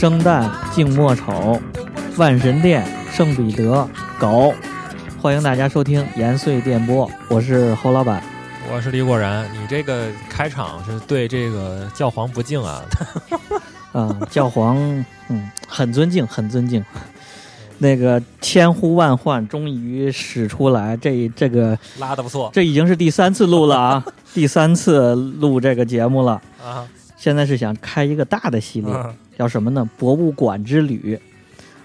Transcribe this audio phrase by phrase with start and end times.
[0.00, 1.60] 生旦净末丑，
[2.16, 2.82] 万神殿，
[3.12, 3.86] 圣彼得，
[4.18, 4.54] 狗。
[5.20, 8.22] 欢迎大家收听延绥电波，我是侯老板。
[8.72, 12.82] 我是李果然，你这个开场是对这个教皇不敬啊！
[13.92, 14.78] 啊，教皇，
[15.28, 16.82] 嗯，很尊敬，很尊敬。
[17.76, 26.88] 那个千呼万唤，终于使出来，这这个拉的不错，这已经是第三次录了啊， 第三次录这个节目了啊。
[27.18, 29.88] 现在是想开一个大的系列，嗯叫什么呢？
[29.96, 31.18] 博物馆之旅，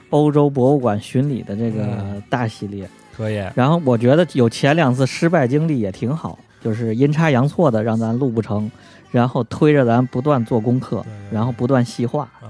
[0.10, 2.86] 欧洲博物馆巡礼的这个嗯大系列。
[3.16, 3.42] 可以。
[3.56, 8.70] 然后我觉得有前两次失败经历也挺好，就是阴差阳错的让咱录不成，
[9.10, 12.30] 然后推着咱不断做功课然后不断细化。
[12.44, 12.50] 嗯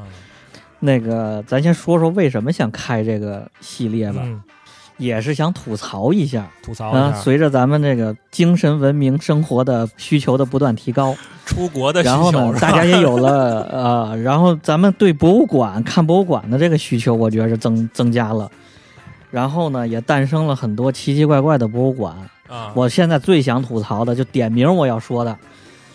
[0.80, 4.42] 那个，咱先说说为什么想开这个系列吧，嗯，
[4.98, 6.52] 也是想吐槽一下啊。
[6.64, 7.14] 吐槽一下。
[7.14, 11.16] 随着咱们这个精神文明生活的需求的不断提高，
[11.46, 18.50] 出国的需求然后呢， 大家也有了呃，然后咱们对博物馆看博物馆的这个需求，我觉得是增增加了。
[19.32, 22.16] 然后呢，也诞生了很多奇奇怪怪的博物馆。
[22.48, 25.36] 啊，我现在最想吐槽的，就点名我要说的，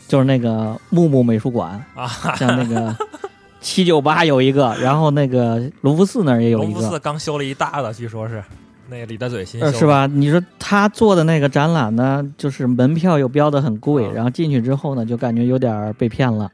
[0.09, 2.93] 就是那个木木美术馆，啊，像那个
[3.62, 8.43] 七九八有一个，然后那个卢浮寺那儿也有一隆福寺个，刚修了一大的，据说是
[8.91, 9.86] 那个李大嘴新修的呃是？
[9.86, 10.06] 吧？
[10.06, 16.50] 你说他做的那个展览呢，就是门票又标的很贵，啊然后进去之后呢，就感觉有点儿被骗了。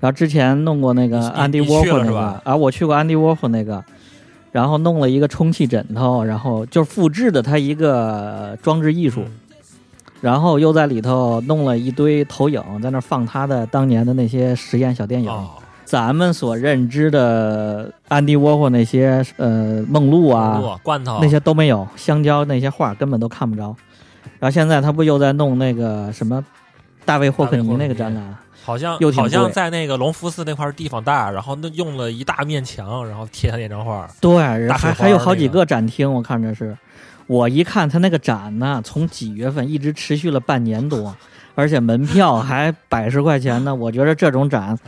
[0.00, 3.84] 然后之前弄过那个你安迪你沃霍那个去了是吧，啊，我去过安迪沃霍那个，
[4.52, 9.32] 然后弄了一个充气枕头，然后就是复制的他一个装置艺术，嗯
[10.20, 15.30] 然后又在里头弄了一堆投影，在那儿放他的当年的那些实验小电影。
[15.30, 15.50] 哦，
[15.88, 23.74] 咱们所认知的安迪沃霍那些呃梦露啊，路罐头那些都没有，香蕉那些画根本都看不着。
[24.38, 26.44] 然后现在他不又在弄那个什么
[27.06, 28.36] 大卫霍克尼那个展览？
[28.62, 34.06] 好像又好像在那个隆福寺那块地方大，然后那用了一大面墙，然后贴他那张画。
[34.20, 34.36] 对，
[34.70, 36.76] 还还有好几个个展厅，我看着是。
[37.26, 41.16] 我一看他那个展呢，从几月份一直持续了半年多，
[41.54, 43.74] 而且门票还百十块钱呢。
[43.74, 44.78] 我觉得这种展啊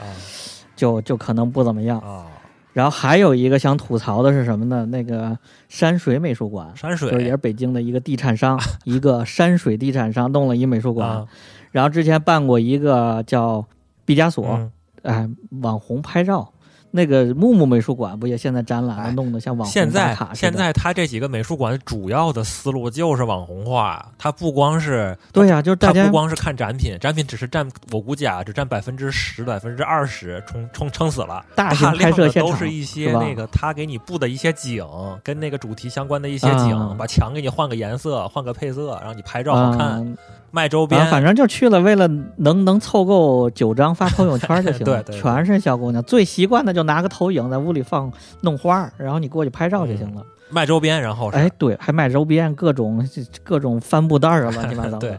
[0.80, 1.98] 就就可能不怎么样。
[2.00, 2.24] 啊，
[2.72, 4.86] 然后还有一个想吐槽的是什么呢？
[4.86, 5.36] 那个
[5.68, 11.06] 山水美术馆，山水就是也是北京的一个地产商， 一个山水地产商弄了一美术馆。
[11.06, 11.26] 啊，
[11.70, 13.62] 然后之前办过一个叫
[14.06, 15.28] 毕加索，嗯哎，
[15.60, 16.50] 网红拍照。
[16.90, 31.44] 那个木木美术馆不也现在展览弄得像网红现在现在他这几个美术馆主要的思路就是网红化，它不光是对呀、就是大家它不光是看展品，展品只是占我估计啊，只占百分之十、百分之二十，冲冲撑死了。
[31.54, 34.84] 大型拍摄现场都是一些那个他给你布的一些景，
[35.22, 40.16] 跟那个主题相关的一些景，啊把墙给你换个颜色，换个配色，让你拍照好看，嗯
[40.52, 41.00] 卖周边。
[41.00, 42.08] 啊，反正就去了，为了
[42.38, 44.84] 能能凑够九张发朋友圈就行了。
[44.84, 50.22] 对对对全是小姑娘，最习惯的就拿个投影在屋里放弄花儿，然后你过去拍照就行了。
[50.48, 53.08] 卖周边，然后是哎，对，还卖周边，各种
[53.44, 54.98] 各种帆布袋儿啊，乱七八糟的。
[54.98, 55.18] 对。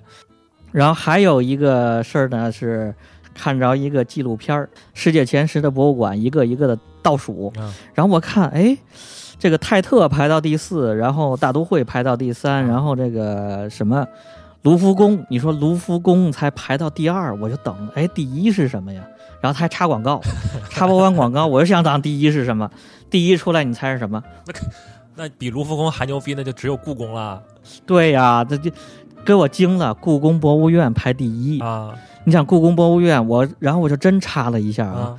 [0.71, 2.93] 然后还有一个事儿呢，是
[3.33, 7.51] 看着一个纪录片儿，世界前十的博物馆一个一个的倒数。
[7.57, 8.77] 嗯然后我看，哎，
[9.39, 14.05] 这个泰特排到第四，然后大都会排到第三，嗯然后这个什么
[14.63, 19.01] 卢浮宫，你说卢浮宫才排到第二，我就等，哎，第一是什么呀？
[19.41, 20.21] 然后他还插广告，
[20.69, 22.69] 插播完广告，我就想当第一是什么？
[23.09, 24.23] 第一出来，你猜是什么？
[25.15, 27.41] 那比卢浮宫还牛逼，那就只有故宫了
[27.85, 28.71] 对呀，这就
[29.25, 31.59] 给我惊了，故宫博物院排第一。
[31.59, 31.93] 啊
[32.23, 35.17] 你想故宫博物院，我然后我就真插了一下啊，啊！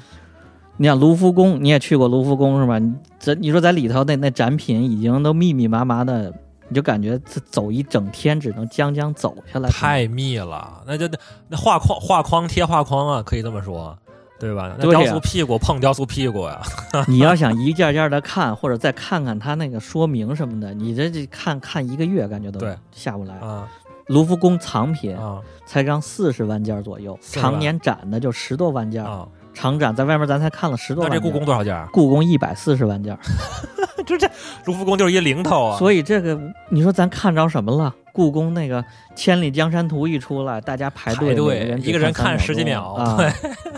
[0.77, 2.79] 你想卢浮宫，你也去过卢浮宫是吧？
[2.79, 6.33] 你这你说在里头那那展品已经都密密麻麻的，
[6.69, 9.69] 你就感觉这走一整天只能将将走下来。
[9.69, 11.19] 太密了，那就那
[11.49, 13.99] 那画框画框贴画框啊，可以这么说，
[14.43, 14.75] 对吧？
[14.77, 16.61] 那雕塑屁股碰雕塑屁股呀，
[17.07, 23.37] 你要想一件件的看，或者再看看他那个说明什么的，你这这看看一个月感觉都对下不来。
[23.37, 23.69] 啊
[24.09, 29.27] 卢浮宫藏品啊才刚四十万件左右，常年展的就十多万件，啊！
[29.55, 31.19] 常展在外面咱才看了十多万件。
[31.19, 31.89] 那这故宫多少件儿？
[31.93, 33.17] 故宫一百四十万件，
[34.05, 34.29] 这这
[34.65, 35.79] 卢浮宫就是一零头啊！
[35.79, 37.95] 所以这个你说咱看着什么了？
[38.13, 38.83] 故宫那个
[39.15, 43.17] 《千里江山图》一出来，大家排队，排队每个人只一个人看看十几秒啊。
[43.17, 43.31] 对，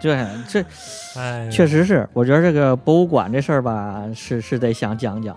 [0.00, 0.12] 这
[1.16, 5.36] 哎，确实是，我觉得这个博物馆这事儿吧，是是得想讲讲。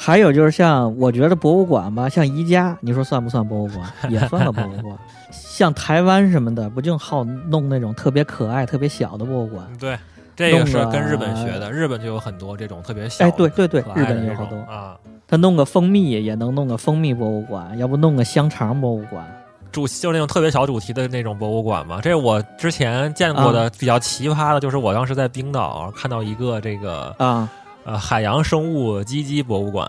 [0.00, 3.84] 还有就是像我觉得博物馆吧，像宜家，你说算不算博物馆？
[4.08, 4.96] 也算个博物馆。
[5.30, 9.66] 像台湾什么的，不就好弄那种特别可爱、特别小的博物馆？
[9.76, 9.98] 对，
[10.36, 14.56] 这个是跟日本学的，日本就有很多这种特别小哎，对对对，日本有好多。
[14.72, 14.96] 啊。
[15.26, 19.26] 他弄个蜂蜜也能弄个蜂蜜博物馆，要不弄个香肠博物馆。
[19.72, 22.00] 主就是那种特别小主题的那种博物馆嘛。
[22.00, 27.48] 这是我之前见过的比较奇葩的，就是我当时在冰岛看到一个这个啊，
[27.84, 29.88] 呃海洋生物鸡鸡博物馆，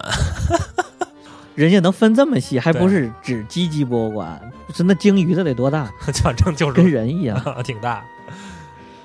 [1.56, 4.40] 人家能分这么细，还不是指鸡鸡博物馆？
[4.74, 5.90] 是那鲸鱼的得多大？
[6.24, 7.42] 反正就是跟人一样。
[7.64, 8.04] 挺大。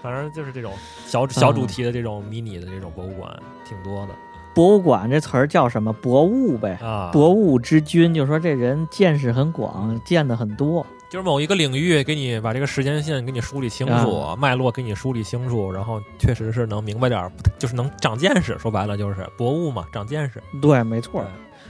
[0.03, 0.71] 反正就是这种
[1.07, 3.35] 小小主题的这种迷你的这种博物馆
[3.67, 4.13] 挺多的
[4.55, 5.93] 博物馆这词儿叫什么？
[5.93, 6.79] 博物呗。
[6.83, 7.11] 啊。
[7.13, 10.87] 博物之君，就说这人见识很广，见的很多。
[11.11, 18.59] 就是某一个领域给你把这个时间线给你梳理清楚，脉络给你梳理清楚，然后确实是能明白点儿，就是能长见识。
[18.59, 20.43] 说白了就是博物嘛，长见识。
[20.61, 21.27] 对，没错儿。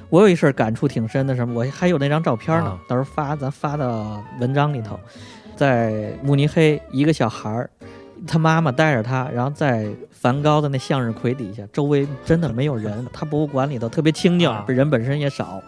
[0.09, 1.55] 我有一事儿感触挺深的，什么？
[1.55, 4.99] 我还有那张照片呢，啊到时候发咱发到文章里头。
[5.57, 7.71] 在慕尼黑，一个小孩儿，
[8.27, 9.89] 他妈妈带着他，然后在
[10.25, 13.07] 梵高的那向日葵底下，周围真的没有人。
[13.13, 15.63] 他博物馆里头特别清静啊，人本身也少。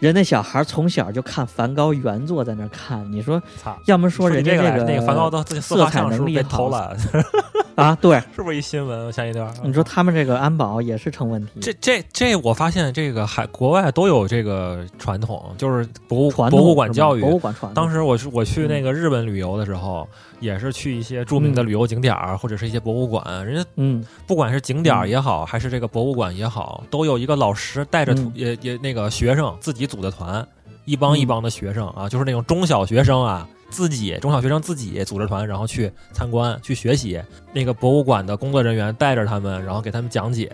[0.00, 3.06] 人那小孩儿从小就看梵高原作，在那看。
[3.12, 3.40] 你说，
[3.86, 6.96] 要么说人家这个那个梵高的自色彩能力偷好了？
[7.76, 9.12] 啊，对， 是不是一新闻？
[9.12, 11.60] 前一段你说他们这个安保也是成问题。
[11.60, 17.30] 这这这，我发现这个海国外都有这个传统，就是博物传博物馆教育博。
[17.30, 17.74] 物馆传统。
[17.74, 20.08] 当时我去我去那个日本旅游的时候，
[20.40, 24.04] 也是去一些著名的旅游景点儿、或者是一些博物馆，人家嗯。
[24.26, 25.08] 不管是景点儿嗯。
[25.08, 28.32] 也好，还是这个博物馆也好，都有一个老师带着嗯。
[28.34, 30.46] 也也那个学生自己组的团，
[30.84, 37.22] 一帮嗯一帮的学生啊，就是那种中小学生啊，自己中小学生自己组织团，然后去参观去学习。
[37.52, 40.50] 那个博物馆的工作人员带着他们，然后给他们讲解。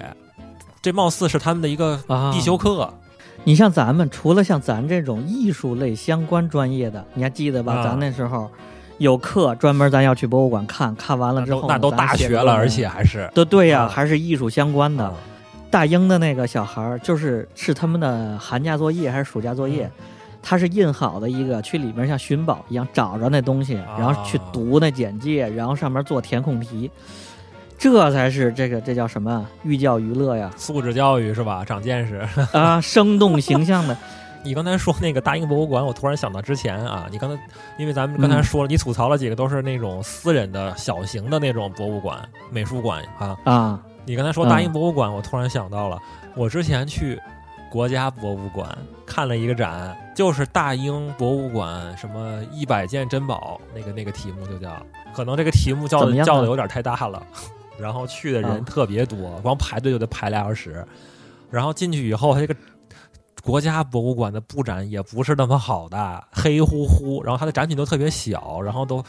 [0.83, 2.93] 这貌似是他们的一个啊，必修课，
[3.43, 7.75] 你像咱们，除了像咱这种艺术类相关专业的，你还记得吧？
[7.75, 7.85] 啊。
[7.85, 8.49] 咱那时候
[8.99, 15.05] 有课专门，咱要去博物馆看看完了之后那都大学了，而且还是都对呀、啊还是艺术相关的。
[15.05, 15.15] 啊
[15.69, 19.87] 大英的那个小孩儿，就是是他们的寒假作业还是暑假作业？
[19.87, 20.05] 嗯
[20.49, 26.89] 他是印好的一个，去里面像寻宝一样找着那东西，啊然后去读那简介，然后上面做填空题，
[27.77, 30.49] 这才是这个这叫什么寓教于乐呀？
[30.57, 31.65] 素质教育是吧？
[31.65, 32.25] 长见识。
[32.57, 33.97] 啊，生动形象的，
[34.47, 37.43] 你刚才说那个大英博物馆，我突然想到之前啊，你刚才
[37.77, 42.17] 因为咱们刚才嗯说了，你吐槽了几个都是那种私人的小型的那种博物馆、
[42.49, 43.37] 美术馆啊。
[43.43, 46.01] 啊，你刚才说大英博物馆，我突然想到了，
[46.37, 47.21] 我之前去
[47.69, 54.81] 国家博物馆看了一个展，就是大英博物馆什么一百件珍宝，那个那个题目就叫，
[55.13, 57.21] 可能这个题目叫的叫的有点太大了，
[57.81, 60.87] 然后去的人啊特别多，光排队就得排俩小时，
[61.51, 62.55] 然后进去以后，它这个。
[63.47, 69.01] 国家博物馆的布展也不是那么好的，黑乎乎，然后它的展品都特别小，然后都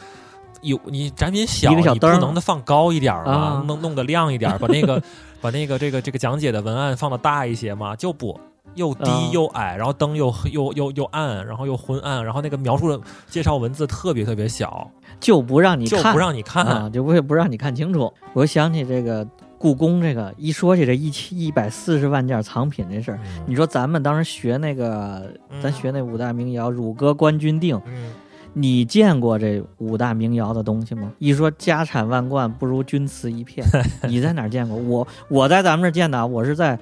[0.61, 3.63] 有你展品小，你不能的放高一点儿吗啊？
[3.65, 5.01] 弄弄得亮一点儿，把那个
[5.41, 8.39] 把那个这个这个讲解的文案放的大一些嘛，就不
[8.75, 14.87] 又低啊又矮，然后灯又又又又暗，然后又昏暗，然后那个描述的介绍文字特别特别小，
[15.19, 16.63] 就不让你看，就不让你看。
[16.63, 18.13] 啊，就不会不让你看清楚。
[18.33, 25.31] 我想起这个故宫这个，一说起这一千一百四十万件藏品这事儿，嗯你说咱们当时学那个，
[25.61, 28.11] 咱学那五大名窑，汝歌、关君定，嗯，
[28.53, 31.11] 你见过这五大名窑的东西吗？
[31.19, 33.65] 一说家产万贯不如钧瓷一片，
[34.07, 34.77] 你在哪儿见过？
[34.77, 36.77] 我我在咱们这儿见的啊，我是在。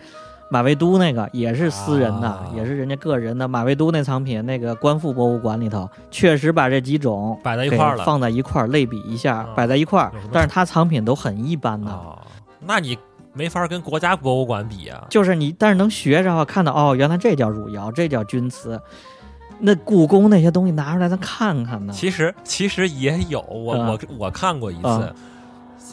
[0.48, 3.48] 马未都那个也是私人的，啊也是人家个人的。
[3.48, 10.12] 马未都那藏品，那个官复博物馆里头，确实把这几种摆在一块儿了放在一块儿类比一下，啊摆在一块儿。
[10.32, 12.16] 但是它藏品都很一般的，哦，
[12.66, 12.98] 那你
[13.34, 15.06] 没法跟国家博物馆比啊。
[15.10, 18.80] 就是你，但是能学着啊，看到哦，原来这叫汝窑，这叫钧瓷。
[19.60, 21.94] 那故宫那些东西拿出来咱看看呢。
[21.94, 24.88] 其实其实也有，我、啊我我看过一次。
[24.88, 25.16] 啊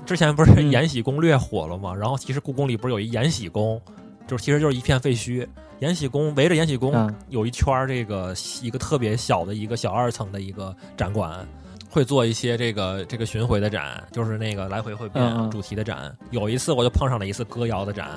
[0.06, 1.94] 之前不是《嗯延禧攻略》火了吗？
[1.94, 3.78] 然后其实故宫里不是有一延禧宫，
[4.26, 5.46] 就是其实就是一片废墟。
[5.80, 11.46] 延禧宫围着延禧宫啊有一圈儿这个一个特别小的一个小二层的一个展馆，
[11.92, 16.16] 会做一些这个这个巡回的展，就是那个来回会变主题的展。
[16.30, 18.08] 有一次我就碰上了一次歌谣的展，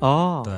[0.00, 0.52] 哦，对，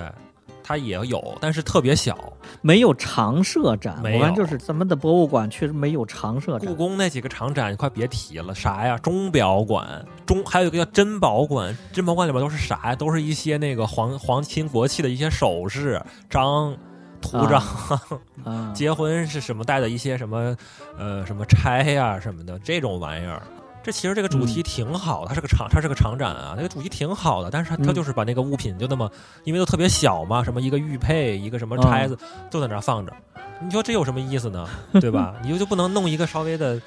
[0.60, 2.18] 它也有，但是特别小。
[2.62, 6.74] 没有常设展，没有就是咱们的博物馆确实没有常设展故。
[6.74, 8.98] 宫那几个常展，你快别提了，啥呀？
[8.98, 12.96] 钟表馆，钟还有一个叫珍宝馆，珍宝馆里边都是啥呀？
[12.96, 16.76] 都是一些那个皇皇亲国戚的一些首饰、章、
[17.24, 17.62] 图章，
[18.44, 20.54] 啊，结婚是什么带的一些什么
[20.98, 23.42] 呃什么钗呀、什么的这种玩意儿。
[23.82, 29.10] 这其实这个主题挺好，它是个长，它是个长展啊，那个主题挺好的，但是它它嗯就是把那个物品就那么，
[29.44, 32.16] 因为都特别小嘛，什么一个玉佩，一个什么啊钗子，
[32.50, 33.12] 就在那儿放着，
[33.60, 34.66] 你说这有什么意思呢？
[35.00, 35.34] 对吧？
[35.42, 36.80] 你就就不能弄一个稍微的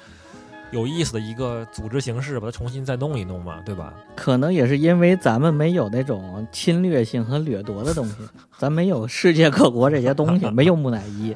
[0.70, 3.94] 有意思的一个组织形式，把它重新再弄一弄嘛，对吧？
[4.14, 8.16] 可能也是因为咱们没有那种侵略性和掠夺的东西，
[8.58, 11.34] 咱没有世界各国这些东西， 没有木乃伊，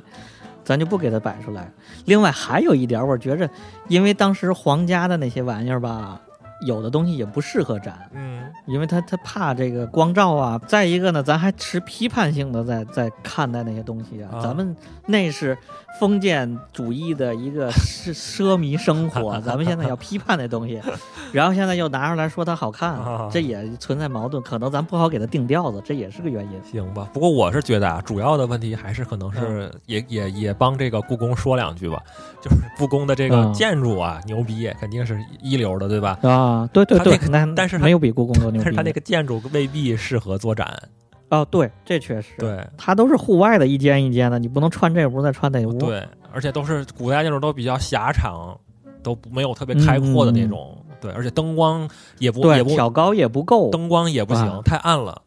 [0.65, 1.71] 咱就不给它摆出来。
[2.05, 3.49] 另外还有一点儿，我觉着，
[3.89, 6.21] 因为当时皇家的那些玩意儿吧，
[6.67, 10.59] 有的东西也不适合展，嗯因为他他怕这个光照啊。
[10.67, 14.39] 再一个呢，咱还持批判性的在在看待那些东西啊。
[14.39, 14.75] 啊咱们
[15.07, 15.57] 那是
[15.99, 20.81] 封建主义的一个奢 奢靡生活，咱们现在要批判那东西，
[21.33, 24.43] 然后现在又拿出来说它好看，啊这也存在矛盾。
[24.43, 26.61] 可能咱不好给它定调子，这也是个原因。
[26.71, 27.09] 行吧。
[27.13, 32.01] 不过我是觉得啊，主要的问题还是可能是嗯也、也也帮这个故宫说两句吧，
[32.43, 36.19] 就是故宫的这个嗯建筑啊，牛逼，肯定是一流的，对吧？
[36.23, 38.65] 啊，对对对，那那但是没有比故宫多牛逼。
[38.65, 40.89] 但是它那个建筑未必适合做展，
[41.31, 45.73] 哦，对，这确实，对它都是户外的，一间一间的，你不能穿这屋再穿那屋。
[45.79, 48.59] 对，而且都是古代建筑都比较狭长，
[49.03, 53.71] 都没有特别开阔的那种，对，而且灯光也不也不挑高也不够。
[53.71, 55.23] 灯光也不行，啊太暗了。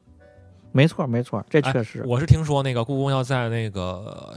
[0.72, 2.04] 没错没错，这哎确实。
[2.06, 4.36] 我是听说那个故宫要在那个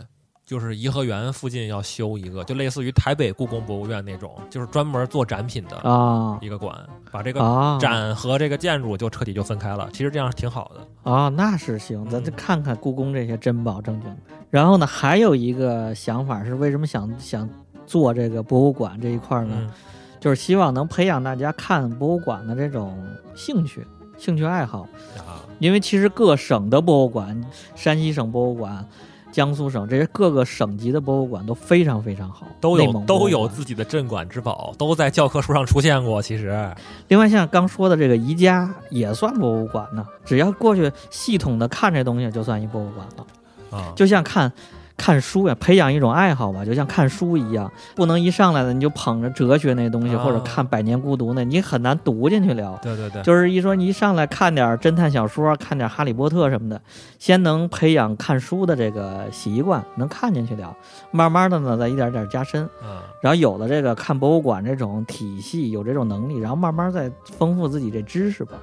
[0.48, 6.74] 就是颐和园附近要修一个，就类似于台北故宫博物院那种，就是专门做展品的啊一个馆，
[7.12, 9.90] 把这个啊展和这个建筑就彻底就分开了。
[9.92, 11.12] 其实这样挺好的。
[11.12, 14.16] 啊，那是行，咱嗯就看看故宫这些珍宝正经。
[14.48, 17.46] 然后呢，还有一个想法是，为什么想想
[17.86, 19.54] 做这个博物馆这一块呢？
[19.54, 19.70] 嗯
[20.18, 22.98] 就是希望能培养大家看博物馆的这种
[23.36, 23.86] 兴趣、
[24.16, 24.80] 兴趣爱好。
[25.18, 27.40] 啊，因为其实各省的博物馆，
[27.76, 28.84] 山西省博物馆、
[29.30, 36.20] 江苏省这些各个省级的博物馆都非常非常好，都有都有自己的镇馆之宝，都在教科书上出现过。
[36.20, 36.74] 其实，
[37.08, 43.26] 另外，像刚说的这个宜家也算博物馆呢，只要过去系统的看这东西，就算一博物馆了。
[43.70, 44.50] 啊，就像看
[44.98, 52.78] 看书呀，培养一种爱好吧，就像看书一样，不能一上来的你就捧着哲学那东西，啊或者看《百年孤独》那，你很难读进去了。
[52.82, 56.78] 对对对，就是一说你一上来看点侦探小说，看点哈利波特什么的，
[57.18, 60.76] 先能培养看书的这个习惯，能看进去了，
[61.12, 68.54] 慢慢的呢，再一点点加深，嗯，然后有了这个看博物馆这种体系，有这种能力，然后慢慢再丰富自己这知识吧。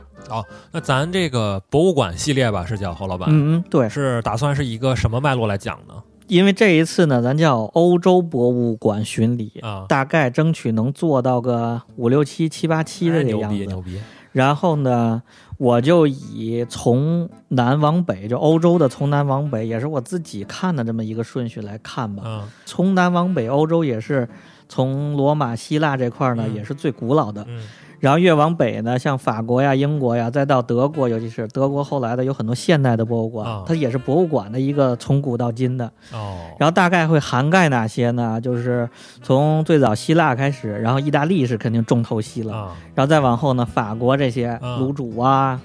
[0.71, 5.93] 那咱这个博物馆系列吧，是叫侯老板，嗯嗯，对，是打算是一个什么脉络来讲呢？
[6.27, 13.57] 因为这一次呢，咱叫欧洲博物馆巡礼，啊，大概争取能做到个五六七、七八七的这个样子。
[13.59, 13.99] 逼牛逼，
[14.31, 15.21] 然后呢，
[15.57, 22.23] 我就以从南往北，就欧洲的从南往北，也是我自己看的这么一个顺序来看吧。
[22.25, 24.27] 嗯从南往北，欧洲也是
[24.67, 27.45] 从罗马、希腊这块儿呢，嗯也是最古老的。
[27.47, 27.61] 嗯
[27.99, 35.85] 然后越往北呢，像法国呀、英国呀，再到德国，尤其是德国后来的有很多现代的博物馆，啊它也是博物馆的一个从古到今的。
[36.11, 38.39] 哦，然后大概会涵盖哪些呢？
[38.39, 38.87] 就是
[39.23, 45.59] 从最早希腊开始，然后意大利是肯定重头戏了，啊然后再往后呢，法国这些啊卤煮啊、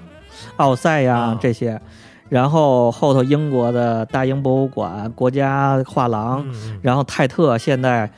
[0.57, 1.79] 奥赛呀、啊这些，
[2.29, 6.45] 然后后头英国的大英博物馆、国家画廊，
[6.81, 8.11] 然后泰特现代，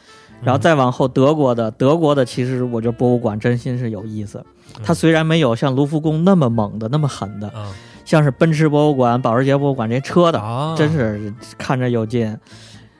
[0.43, 4.39] 然后再往后德国的，德国的其实我觉得博物馆真心是有意思。
[4.39, 7.71] 嗯它虽然没有像卢浮宫那么猛的、那么狠的，啊
[8.05, 12.37] 像是奔驰博物馆、保时捷博物馆这些车的，啊，真是看着有劲。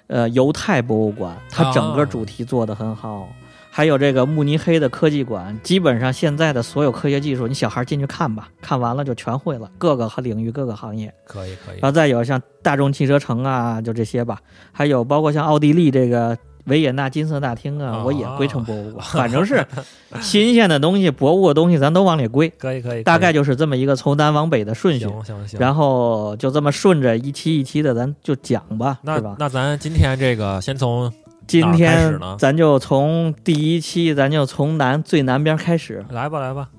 [0.08, 3.28] 呃，犹太博物馆，它整啊个主题做得很好。
[3.72, 11.12] 还有这个慕尼黑的科技馆，基本上现在的所有科学技术，你小孩进去看吧，看完了就全会了，各个领域、各个行业。
[11.26, 14.38] 可以可以然后再有像大众汽车城啊，就这些吧。
[14.72, 19.06] 还有包括像奥地利这个维也纳金色大厅啊，啊我也归成博物馆。
[19.06, 19.66] 反正是
[20.22, 22.50] 新鲜的东西、博物的东西，咱都往里归。
[22.58, 25.06] 可以可以，大概就就是这么一个从南往北的顺序。
[25.06, 25.60] 行行行。
[25.60, 29.36] 然后就这么顺着一期一期的，咱就讲吧，那是吧？
[29.38, 31.12] 那咱今天这个先从
[31.46, 36.06] 今天呢咱就从第一期，咱就从南最南边开始。
[36.10, 36.70] 来吧来吧，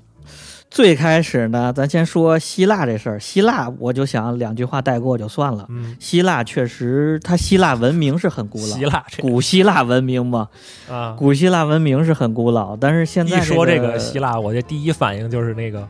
[0.75, 3.21] 最开始呢，咱先说希腊这事儿。
[3.21, 5.65] 希腊，我就想两句话带过就算了。
[5.69, 10.49] 嗯，希腊确实，它希腊文明是很古老，希腊古希腊文明嘛，
[10.91, 15.87] 啊，古希腊文明是很古老，但是现在、一说这个个希腊，我这第一反应就是那个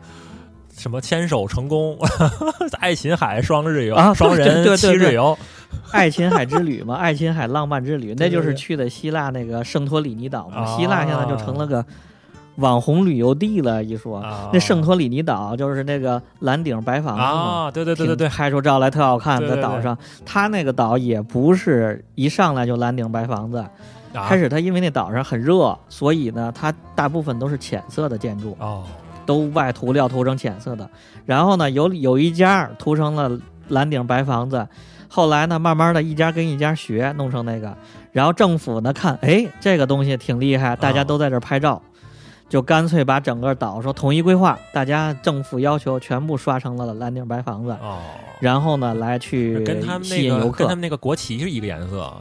[0.77, 1.97] 什么牵手成功，
[2.79, 5.39] 爱琴海双日游，啊双人七日游，
[5.93, 10.59] 爱琴海之旅嘛， 爱琴海浪漫之旅，那就是去的希腊那个圣托里尼岛嘛。
[10.59, 11.83] 啊希腊现在就成了个
[12.57, 14.19] 网红旅游地了，一说。
[14.19, 19.97] 啊那圣托里尼岛就是那个蓝顶白房子嘛，啊，对对对对对，拍出照来特好看，在岛上。
[20.25, 23.59] 它那个岛也不是一上来就蓝顶白房子，
[24.13, 28.85] 啊开始它因为那岛上很热，所以呢，它大部分都是浅色的建筑，哦
[29.27, 30.89] 都外涂料涂成浅色的。
[31.25, 34.69] 然后呢，有有一家涂成了蓝顶白房子，
[35.09, 37.75] 后来呢，慢慢的一家跟一家学，弄成那个。
[38.13, 41.83] 然后政府呢看，哎，这个东西挺厉害，大家都在这儿拍照。
[42.55, 47.99] 就干脆把整个岛说统一规划，大家政府要求全部刷成了蓝顶白房子，哦，
[48.39, 50.77] 然后呢来去跟他们那个跟他。
[50.77, 52.15] 们那个国旗是一个颜色，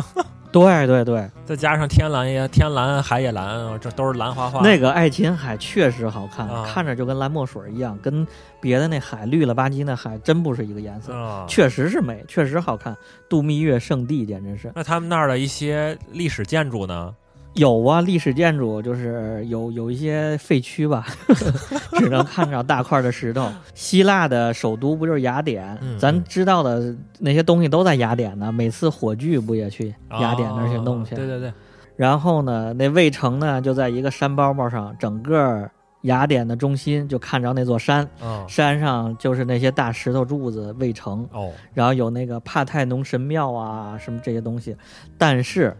[0.52, 4.60] 对对对，再加上天蓝也天蓝海也蓝，这都是蓝花花。
[4.60, 8.26] 那个爱琴海确实好看，啊看着就跟蓝墨水一样，跟
[8.60, 11.14] 别的那海绿了吧唧那海真不是一个颜色。
[11.14, 12.94] 啊，确实是美，确实好看，
[13.26, 17.14] 度蜜月圣地简直是那他们那儿的一些历史建筑呢？
[17.58, 18.00] 有啊。
[18.00, 21.04] 历史建筑就是有有一些废墟吧，
[21.98, 23.48] 只能看着大块的石头。
[23.74, 25.76] 希腊的首都不就是雅典？
[25.82, 28.50] 嗯咱知道的那些东西都在雅典呢。
[28.52, 31.14] 每次火炬不也去雅典那儿去弄去？
[31.14, 31.52] 哦对对对，
[31.96, 35.68] 然后呢，那卫城呢就在一个山包包上，整个
[36.02, 44.76] 雅典的中心就看着那座山，嗯，山上就是那些大石头柱子卫城，哦，然后有那个帕泰农神庙啊什么这些东西，
[45.18, 45.76] 但是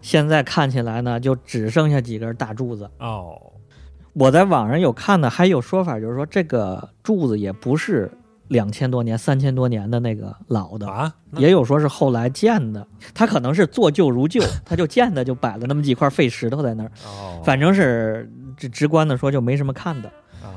[0.00, 2.90] 现在看起来呢，就只剩下几根大柱子。
[2.98, 3.40] 哦，
[4.12, 8.10] 我在网上有看的，还有说法就是说这个柱子也不是
[8.48, 10.88] 两千多年、三千多年的那个老的。
[10.88, 20.08] 啊，也有说是后来建的，他可能是做旧如旧，他就建的就摆了那么几块废石头在那儿，哦，反正是直直观的说就没什么看的。
[20.42, 20.48] 哦，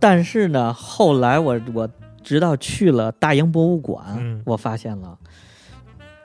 [0.00, 1.88] 但是呢，后来我我
[2.22, 5.18] 直到去了大英博物馆，嗯我发现了，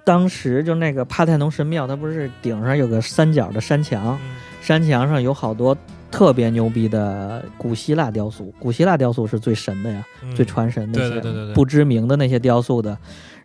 [0.07, 5.77] 当时就那个帕泰农神庙，它不是顶上有个三角的山墙，嗯山墙上有好多
[6.09, 12.97] 特别牛逼的古希腊雕塑，古希腊雕塑是最神的呀，嗯最传神那些对对对对对不知名的那些雕塑的。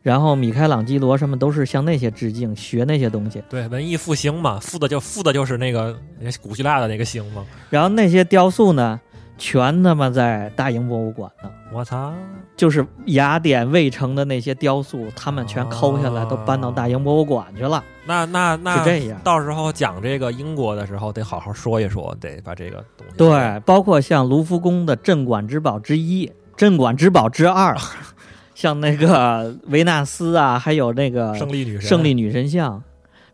[0.03, 3.43] 然后米开朗基罗什么都是向那些致敬，学那些东西。
[3.49, 5.97] 对文艺复兴嘛，复的就复的就是那个
[6.41, 7.45] 古希腊的那个兴嘛。
[7.71, 9.01] 然后那些雕塑呢，
[9.43, 11.51] 全他妈在大英博物馆呢。
[11.73, 12.13] 我操，
[12.57, 17.83] 就是雅典卫城的那些雕塑，他们全抠下来，哦都搬到大英博物馆去了。
[18.07, 27.77] 那那那是这样到时候讲这个英国的时候，得好好说一说，得把这个东西对，包括像卢浮宫的镇馆之宝之一、镇馆之宝之二，
[28.55, 32.81] 像那个维纳斯啊，还有那个胜利女神，胜利女神像，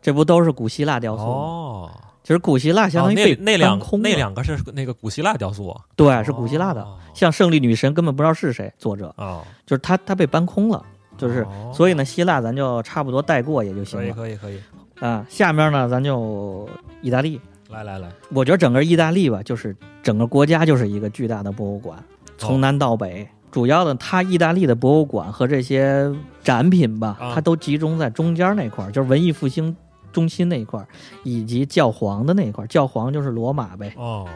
[0.00, 1.28] 这不都是古希腊雕塑吗？
[1.28, 1.90] 哦，
[2.28, 10.84] 其实古希腊相当于被哦那那两搬空了那两个是那个古希腊雕塑，对是古希腊的，哦像胜利女神根本不知道是谁作者，哦，就是他他被搬空了。
[11.16, 14.60] 就是，哦所以呢，希腊咱就差不多带过也就行可以了可以可以，
[15.00, 15.24] 啊。
[15.30, 16.68] 下面呢，咱就
[17.00, 17.40] 意大利。
[17.70, 21.98] 来来来，我觉得整个意大利吧，就是整个国家就是一个巨大的博物馆，
[22.36, 23.26] 从南到北。
[23.50, 26.12] 主要的，它意大利的博物馆和这些
[26.44, 29.74] 展品吧，啊它都集中在中间那块儿，就是文艺复兴
[30.12, 30.86] 中心那一块儿，
[31.24, 32.66] 以及教皇的那一块儿。
[32.66, 33.92] 教皇就是罗马呗。
[33.96, 34.26] 哦，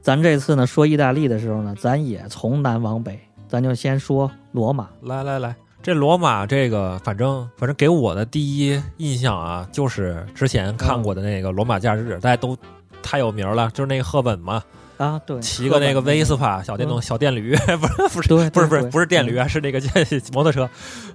[0.00, 4.88] 咱这次呢说意大利的时候呢，咱也从南往北，咱就先说罗马。
[5.02, 12.56] 来来来，这罗马这个，反正反正给我的第一印象啊，就是之前看过的那个《罗马假日》，大家都
[13.02, 14.62] 太有名了，就是那个赫本嘛，
[14.98, 19.80] 啊，对，骑个那个威斯帕小电动嗯小电驴，不是不是对，不是不是不是电驴，啊，是那个
[20.34, 20.68] 摩托车，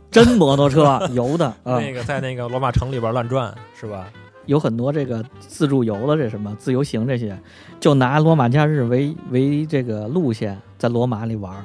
[0.09, 4.07] 真摩托车油的 啊，那个在那个罗马城里边乱转，是吧？
[4.45, 7.37] 有很多这个自助游的这什么自由行这些，
[7.79, 11.63] 就拿罗马假日为为这个路线，在罗马里玩儿。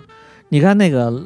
[0.49, 1.23] 你看那个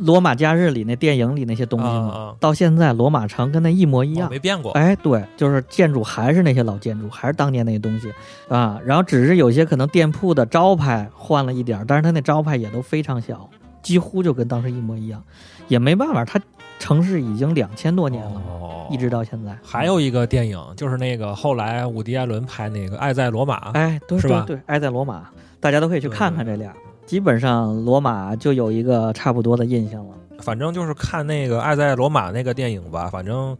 [0.00, 4.28] 罗马假日里那电影里那些东西啊嘛，啊到现在罗马城跟那一模一样。
[4.28, 8.12] 哦没变过，哎，对，就是建筑还是那些老建筑，还是当年那些东西
[8.48, 8.80] 啊。
[8.84, 13.48] 然后只是有些可能店铺的招牌换了一点儿，但是它那招牌也都非常小，
[13.82, 15.22] 几乎就跟当时一模一样。
[15.68, 16.40] 也没办法，它
[16.78, 19.56] 城市已经两千多年了，哦一直到现在。
[19.62, 25.28] 还有一个电影，就是那个后来伍迪·艾伦拍那个《爱在罗马》，哎，对是吧对对，爱在罗马，
[25.60, 26.72] 大家都可以去看看这俩。
[27.12, 30.14] 基本上罗马就有一个差不多的印象了。
[30.38, 33.54] 反正就是看那个《爱在罗马》那个电影吧，反正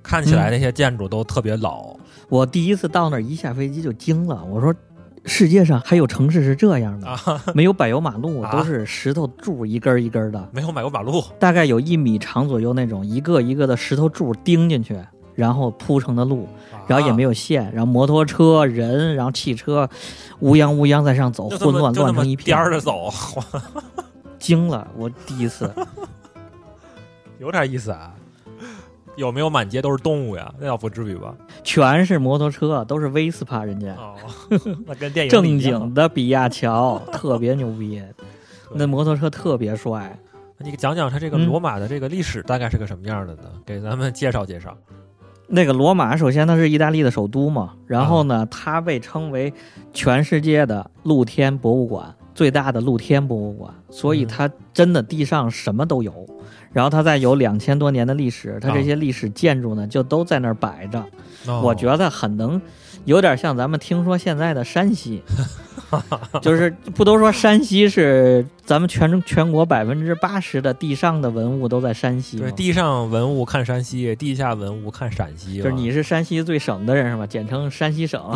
[0.00, 1.96] 看起来那些建筑都特别老。
[2.28, 4.72] 我第一次到那儿，一下飞机就惊了，我说。
[5.26, 7.18] 世界上还有城市是这样的，啊，
[7.54, 14.96] 没有柏油马路，啊都是石头柱一根儿一根儿的，没有柏油马路，大概有一米长左右那种，一个一个的石头柱钉进去，
[15.34, 16.48] 然后铺成的路，
[16.86, 19.88] 然后也没有，线，然后摩托车、人，然后汽车
[20.40, 23.12] 乌泱乌泱在上走，混乱乱成一片，颠儿着走，
[24.38, 25.72] 惊了，我第一次。
[27.38, 28.14] 有点意思啊。
[29.16, 30.52] 有没有满街都是动物呀？
[30.58, 31.32] 那倒不至于吧？
[31.62, 34.16] 全是摩托车，都是威斯帕，人家哦，
[34.84, 38.02] 那跟电影正经的比亚乔，特别牛逼，
[38.72, 40.18] 那摩托车特别帅。
[40.58, 43.42] 你讲讲它这个嗯罗马的这个历史大概是个什么样的呢？
[43.64, 44.76] 给咱们介绍介绍。
[45.46, 49.52] 那个罗马，首先它是意大利的首都嘛，然后呢，它被称为
[49.92, 54.28] 全世界的露天博物馆，最大的露天博物馆，所以嗯。
[54.28, 56.26] 它真的地上什么都有。
[56.72, 60.98] 然后它再有两千多年的历史，它这些历史建筑呢就都在那儿摆着，
[61.46, 61.60] 哦。
[61.62, 62.60] 我觉得很能
[63.04, 65.22] 有点像咱们听说现在的山西，
[66.40, 72.52] 就是不都说山西是咱们全全国百分之八十的地上的文物都在山西吗对，？
[72.52, 75.58] 地上文物看山西，地下文物看陕西。
[75.58, 77.26] 就是你是山西最省的人是吧？
[77.26, 78.22] 简称山西省。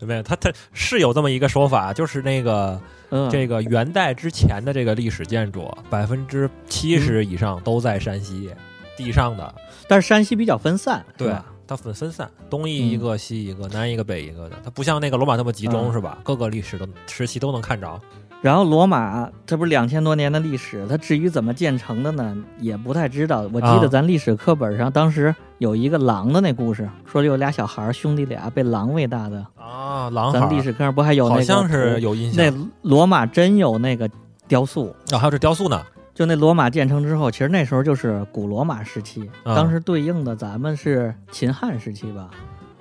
[0.00, 8.50] 没有，他他是有这么一个说法，就是那个嗯，这个元代之前的这个历史建筑，百分之七十以上都在山西
[8.96, 9.52] 地上的，
[9.88, 16.18] 但是山西比较分散，对吧？，它很分散，东一一个，西一个，南一个，北一个的，它不像那个罗马那么集中，嗯是吧？
[16.22, 18.00] 各个历史的时期都能看着。
[18.42, 23.48] 然后罗马这不是两千多年的历史，它至于怎么建成的呢，也不太知道。
[23.52, 29.44] 我记啊得咱历史课本上当时有一个狼的那故事，说有俩小孩儿兄弟俩被狼喂大的。
[29.56, 32.44] 啊，狼咱历史课上不还有那个好像是有印象。
[32.44, 34.08] 那罗马真有那个
[34.46, 35.82] 雕塑，啊，还有这雕塑呢，
[36.16, 42.30] 就那罗马建成之后，其实那时候就是古罗马时期，啊当时对应的咱们是秦汉时期吧？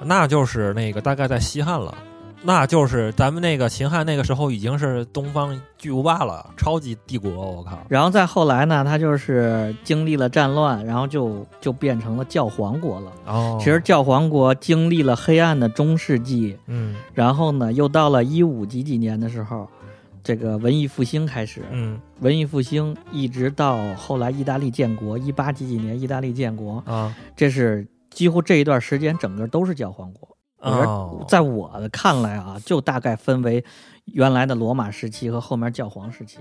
[0.02, 1.94] 那就是那个大概在西汉了。
[2.48, 7.80] 那就是咱们那个秦汉那个时候已经是东方巨无霸了，超级帝国，我靠！
[7.90, 13.12] 然后再后来呢，他就是经历了战乱，然后就就变成了教皇国了。
[13.26, 19.68] 哦，其实教皇国经历了黑暗的中世纪，嗯然后呢，又到了一五几几年的时候，
[20.26, 21.62] 这个文艺复兴开始。
[21.72, 30.28] 嗯文艺复兴一直到后来意大利建国，一八几几年意大利建国，啊这是几乎这一段时间整个都是教皇国。
[30.62, 33.64] 我觉哦得，在我的看来啊，就大概分为
[34.06, 36.40] 原来的罗马时期和后面教皇时期。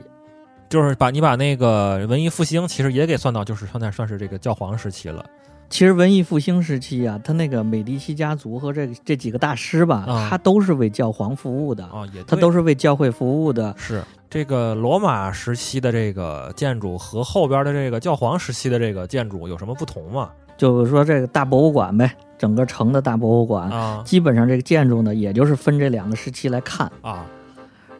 [0.71, 5.25] 就是把你把那个文艺复兴其实也给算到，就是算在算是这个教皇时期了。
[5.71, 13.75] 其实文艺复兴时期啊，他那个美第奇家族和这这几个大师吧，啊他都是为教皇服务的，啊，也他都是为教会服务的。
[13.77, 20.31] 是这个罗马时期的这个建筑和后边的这个教皇时期的这个建筑有什么不同吗？
[20.57, 26.91] 就是说这个大博物馆呗，整个城的大博物馆，啊基本上这个建筑呢，也就是分这两个时期来看。
[27.03, 27.27] 啊，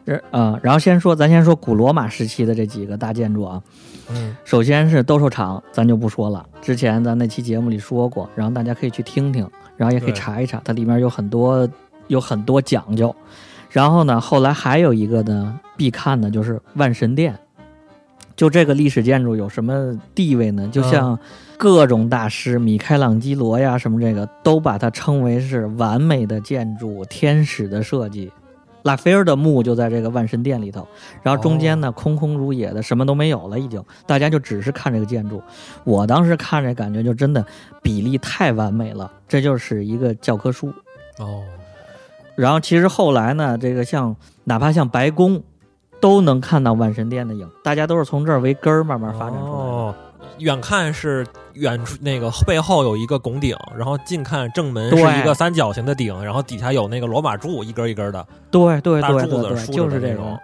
[0.05, 3.61] 这啊、然后先说，咱先说古罗马时期的这几个大建筑啊。
[4.11, 11.67] 嗯首先是斗兽场，咱就不说了，之前咱那期节目里说过，然后大家可以去听听，然后也可以查一查，它里面有很多
[12.05, 13.15] 有很多讲究。
[13.71, 17.35] 然后呢，后来还有一个呢必看的就是万神殿。
[18.35, 20.67] 就这个历史建筑有什么地位呢？
[20.71, 21.17] 就像
[21.57, 28.31] 各种大师，米开朗基罗呀什么这个，都把它称为是完美的建筑，天使的设计。
[28.85, 30.87] 拉斐尔的墓就在这个万神殿里头，
[31.23, 35.41] 然后中间呢、空空如也的，什么都没有了，已经，大家就只是看这个建筑。
[35.83, 37.43] 我当时看这感觉就真的
[37.81, 40.71] 比例太完美了，这就是一个教科书。
[41.19, 41.43] 哦
[42.35, 45.41] 然后其实后来呢，这个像哪怕像白宫，
[46.01, 49.57] 都能看到万神殿的影，大家都是从这儿为根儿慢慢发展出来的。
[49.57, 49.95] 哦，
[50.39, 60.37] 远看是远处那个背后有一个拱顶，然后近看正门是一个三角形的顶，然后底下有那个罗马柱一根一根的，对对大柱对对对，子就是这种，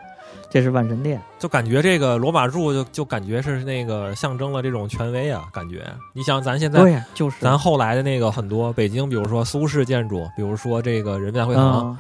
[0.50, 1.22] 这是万神殿。
[1.40, 5.86] 就感觉这个罗马柱就就感觉是那个象征了这种权威啊，感觉。
[6.14, 7.38] 你想咱现在对呀，就是。
[7.42, 11.98] 咱后来的那个很多北京，比如说苏式建筑，比如说这个人民大会堂，嗯，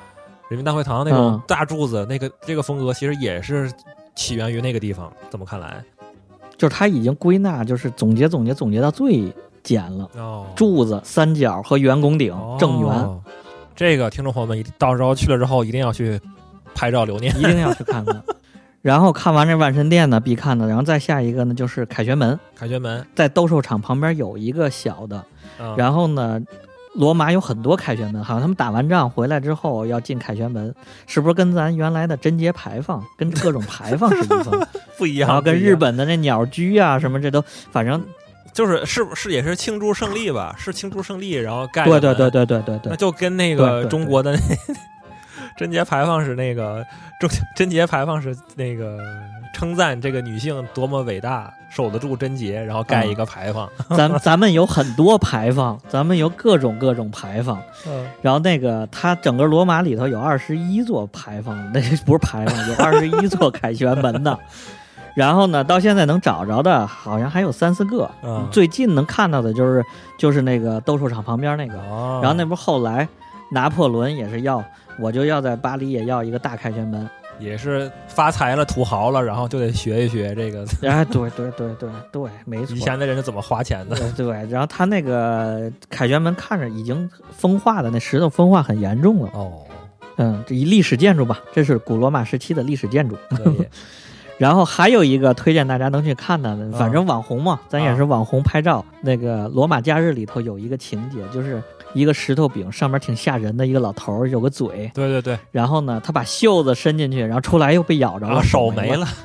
[0.49, 1.41] 人民大会堂那种嗯。
[1.47, 3.71] 大柱子，那个这个风格其实也是
[4.15, 5.11] 起源于那个地方。
[5.29, 5.83] 这么看来，
[6.61, 10.07] 就是他已经归纳，就是总结总结总结到最简了。
[10.15, 13.19] 哦，柱子、三角和圆拱顶、正圆，哦
[13.75, 16.21] 这个听众朋友们一到时候去了之后一定要去
[16.75, 17.33] 拍照留念。
[17.41, 18.21] 一定要去看看。
[18.83, 25.25] 然后看完这万神殿呢，必看的，然后再下一个呢就是凯旋门，凯旋门，在斗兽场旁边有一个小的，
[25.59, 26.39] 嗯然后呢。
[26.93, 30.73] 罗马有很多凯旋门，好像他们打完仗回来之后要进凯旋门，
[31.07, 34.67] 是不是跟咱原来的贞节牌坊、跟各种牌坊是一样？
[34.97, 38.03] 不一样，然后跟日本的那鸟居啊什么，这都反正
[38.53, 40.53] 就是是不是也是庆祝胜利吧？
[40.59, 44.39] 是庆祝胜利，然后盖的对对对，对对对对那，就跟那个中国的那
[45.57, 46.85] 贞节牌坊是那个
[47.19, 48.99] 贞贞节牌坊是那个
[49.53, 53.69] 称赞这个女性多么伟大，守得住贞洁，然后盖一个牌坊。
[53.89, 57.61] 咱咱们有很多牌坊， 咱们有各种各种牌坊。
[57.87, 64.37] 嗯然后那个它整个罗马里头有二十一座牌坊，那不是牌坊，有二十一座凯旋门的。
[65.13, 68.09] 然后呢，到现在能找着的，好像还有三四个。
[68.23, 69.83] 嗯最近能看到的就是
[70.17, 71.77] 就是那个斗兽场旁边那个。
[71.79, 73.07] 哦然后那不是后来
[73.51, 74.63] 拿破仑也是要，
[74.97, 77.09] 我就要在巴黎也要一个大凯旋门。
[77.41, 82.79] 也是发财了、土豪了，然后就得学一学这个 哎，对对对对对，没错以。
[82.79, 83.95] 前的人是怎么花钱的。
[83.95, 89.29] 对对，然后他那个凯旋门看着已经风化的那石头风化很严重了。
[89.33, 89.51] 哦，
[90.17, 93.17] 嗯，这一历史建筑吧，这是古罗马时期的历史建筑。
[93.29, 93.67] 可以。
[94.37, 98.83] 然后还有一个推荐大家能去看的，反正网红嘛，咱也是啊网红拍照。
[99.01, 101.61] 那个罗马假日里头有一个情节，就是
[101.93, 109.07] 一个石头饼，上面挺吓人的一个老头儿，有个嘴，对对对，然后呢，他把袖子伸进去，然后出来又被咬着了，手没没了。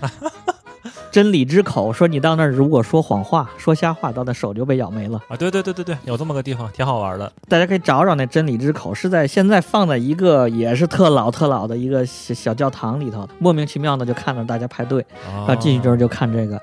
[1.10, 5.18] 真理之口说你到那儿如果说谎话、说瞎话，到那手就被咬没了。
[5.28, 5.36] 啊！
[5.36, 7.32] 对对对对对，有这么个地方，挺好玩的。
[7.48, 16.60] 大家可以找找那真理之口，是在现在放在一个也是特老特老的一个小小教堂里头，莫名其妙的就看到大家排队，啊啊，进去之后就看这个。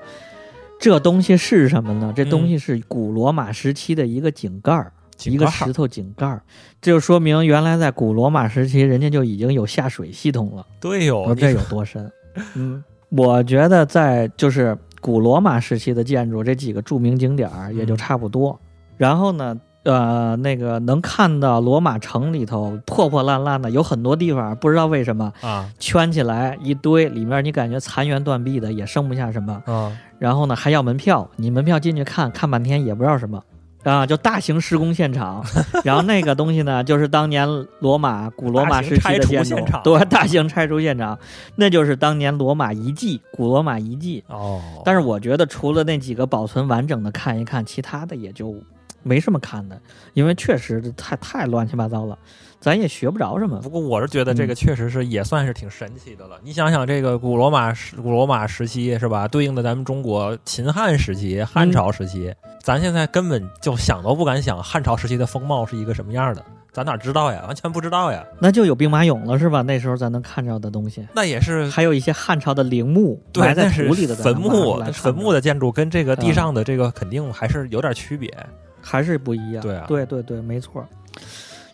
[0.78, 2.12] 这东西是什么呢？
[2.14, 4.92] 这东嗯西是古罗马时期的一个井盖儿，
[5.24, 6.42] 一个石头井盖儿，
[6.80, 10.66] 这就说明原来在古罗马时期，人家就已经有下水系统了。
[10.80, 12.10] 对哟，说这有多深？
[12.54, 18.58] 嗯，我觉得在就是古罗马时期的建筑这几个著名景点儿也就嗯差不多。
[18.96, 29.62] 然后呢，呃，那个能看到罗马城里头破破烂烂的，有很多地方不知道为什么啊圈起来一堆，里面你感觉残垣断壁的，也剩不下什么。
[29.66, 33.42] 啊然后呢，还要门票，你门票进去看看半天也不知道什么。
[33.84, 35.44] 啊，就大型施工现场，
[35.84, 37.46] 然后那个东西呢，就是当年
[37.80, 41.18] 罗马古罗马时期的建筑大型拆除现场，对，大型拆除现场，
[41.56, 44.24] 那就是当年罗马遗迹，古罗马遗迹。
[44.28, 48.54] 哦，但是我觉得除了那几个保存完整的看一看，其他的也就
[49.02, 49.78] 没什么看的，
[50.14, 52.18] 因为确实太太乱七八糟了，
[52.64, 53.68] 咱也学不着什么不。
[53.68, 56.40] 过我是觉得这个嗯确实是也算是挺神奇的了。
[56.42, 59.28] 你想想，这个古罗马时古罗马时期是吧？
[59.28, 67.44] 对应的咱们中国秦汉时期、汉朝时期，咱现在根本就想都不敢想汉朝时期的风貌是一个什么样的，咱哪知道呀？
[67.46, 68.24] 完全不知道呀。
[68.40, 69.60] 那就有兵马俑了是吧？
[69.60, 78.34] 那时候咱能看着的东西，那也是还有一些汉朝的陵墓，埋在土里的坟墓坟墓的建筑跟这个地嗯上的这个肯定还是有点区别。
[78.80, 79.62] 还是不一样。
[79.62, 80.82] 对啊对对对，没错。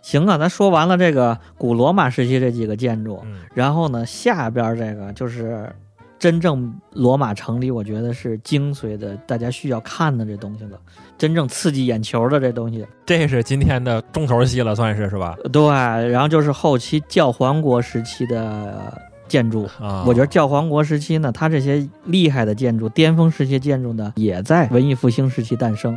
[0.03, 5.71] 行啊，咱说完了这个古罗马时期这几个建筑，嗯，然后呢，下边这个就是
[6.19, 10.79] 真正罗马城里，我觉得是精髓的，大家需要看的这东西了，
[11.17, 12.87] 真正刺激眼球的这东西。
[13.07, 15.37] 这是今天的重头戏了，算是是吧？
[15.53, 15.63] 对，
[16.09, 18.93] 然后就是后期教皇国时期的
[19.31, 19.67] 建筑。
[19.81, 25.97] 啊，我觉得教皇国时期呢，它这些厉害的建筑、巅峰时期建筑呢，也在文艺复兴时期诞生。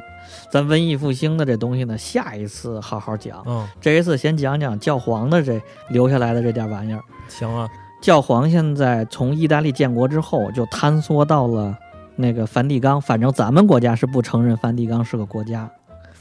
[0.51, 3.43] 咱文艺复兴的这东西呢，下一次好好讲。
[3.47, 7.01] 嗯，这一次先讲讲教皇的这留下来的这点玩意儿。
[7.27, 7.67] 行啊，
[8.01, 11.75] 教皇现在从意大利建国之后，就坍缩到了
[12.15, 13.01] 那个梵蒂冈。
[13.01, 15.69] 反正咱们国家是不承认梵蒂冈是个国家，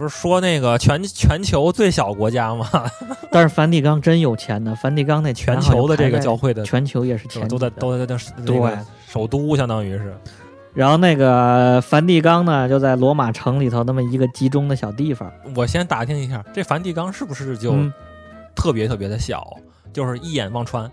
[0.02, 2.68] 不是说那个全全球最小国家吗？
[3.30, 4.74] 但是梵蒂冈真有钱呢。
[4.74, 8.06] 梵蒂冈那全球的这个教会的全球也是钱都在都在那
[8.44, 10.12] 对那个首都，相当于是
[10.74, 17.92] 然后那个梵蒂冈呢，就在罗马城里头那么一个集中的小地方，我先打听一下，这梵蒂冈是不是就嗯
[18.56, 19.56] 特别特别的小，
[19.92, 20.90] 就是一眼望穿？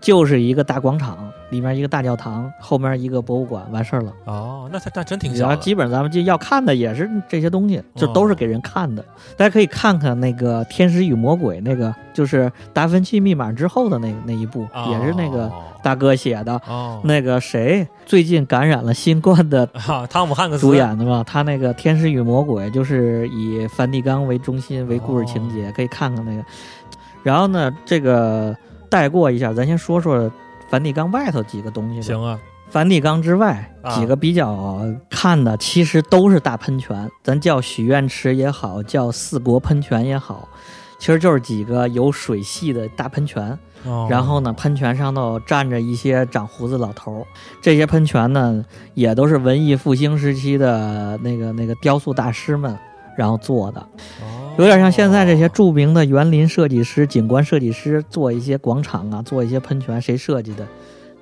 [0.00, 4.12] 就是一个大广场，里面一个大教堂，后面一个博物馆，完事儿了。
[4.24, 5.60] 哦，那它那真挺然后小。
[5.60, 9.04] 基本上咱们就要看的也是这些东西，就都是给人看的。
[9.36, 15.50] 大家可以看看那个《天使与魔鬼》，那个就是达芬奇密码之后的那那一部，哦也是那个
[15.82, 16.60] 大哥写的。
[16.68, 26.44] 哦，那个谁最近感染了新冠的 啊，汤姆汉克斯主演的嘛，他那个《天使与魔鬼》就是以梵蒂冈为中心为故事情节，可以看看那个。
[27.24, 28.56] 然后呢，这个
[28.88, 30.30] 带过一下，咱先说说
[30.68, 32.02] 梵蒂冈外头几个东西。
[32.02, 33.94] 行啊，梵蒂冈之外啊。
[33.94, 40.48] 几个比较看的，其实都是大喷泉，咱叫许愿池也好，叫四国喷泉也好，
[40.98, 43.58] 其实就是几个有水系的大喷泉。
[43.84, 44.06] 哦。
[44.10, 47.26] 然后呢，喷泉上头站着一些长胡子老头儿，
[47.62, 52.76] 这些喷泉呢，也都是文艺复兴时期的那个那个雕塑大师们
[53.16, 53.80] 然后做的，
[54.20, 60.66] 哦有点像现在这些著名的园林设计师、景观设计师做一些广场啊，做一些喷泉，谁设计的？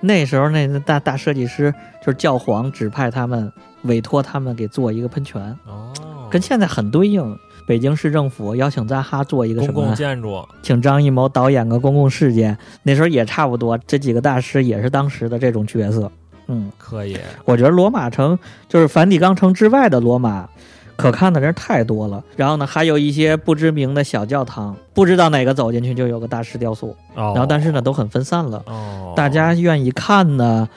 [0.00, 5.92] 那时候那大大设计师就是教皇指派他们，委托他们给做一个喷泉，哦，
[6.30, 7.36] 跟现在很对应。
[7.66, 9.94] 北京市政府邀请扎哈做一个什么公共？
[9.96, 13.76] 建筑请张艺谋导演个公共事件，那时候也差不多。
[13.88, 16.08] 这几个大师也是当时的这种角色。
[16.46, 20.48] 嗯，可以，我觉得罗马城就是梵蒂冈城之外的罗马，
[20.96, 22.24] 可看的人太多了。
[22.36, 26.96] 然后呢，还有一些不知名的小教堂，不知道哪个走进去就有个大师雕塑。
[27.14, 28.62] 哦，然后但是呢，都很分散了。
[28.66, 30.68] 哦，大家愿意看呢，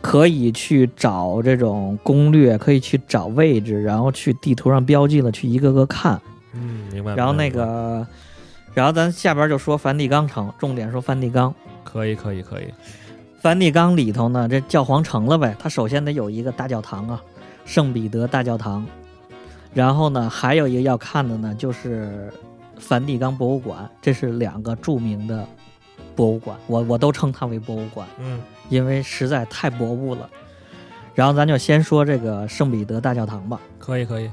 [0.00, 6.20] 可以去找这种攻略，可以去找位置，然后去地图上标记了，去一个个看。
[6.54, 7.14] 嗯，明白。
[7.14, 8.06] 然后那个，
[8.74, 11.54] 然后咱下边就说梵蒂冈城，重点说梵蒂冈。
[11.82, 12.64] 可以，可以，可以，
[13.40, 17.22] 梵蒂冈里头呢，这教皇城了呗，它首先得有一个大教堂啊，
[17.64, 18.86] 圣彼得大教堂。
[19.74, 22.32] 然后呢，还有一个要看的呢，就是
[22.78, 25.46] 梵蒂冈博物馆，这是两个著名的
[26.14, 30.28] 博物馆，我我都称它为博物馆，嗯，因为实在太博物了。
[31.14, 33.60] 然后咱就先说这个圣彼得大教堂吧。
[33.78, 34.30] 可以，可以，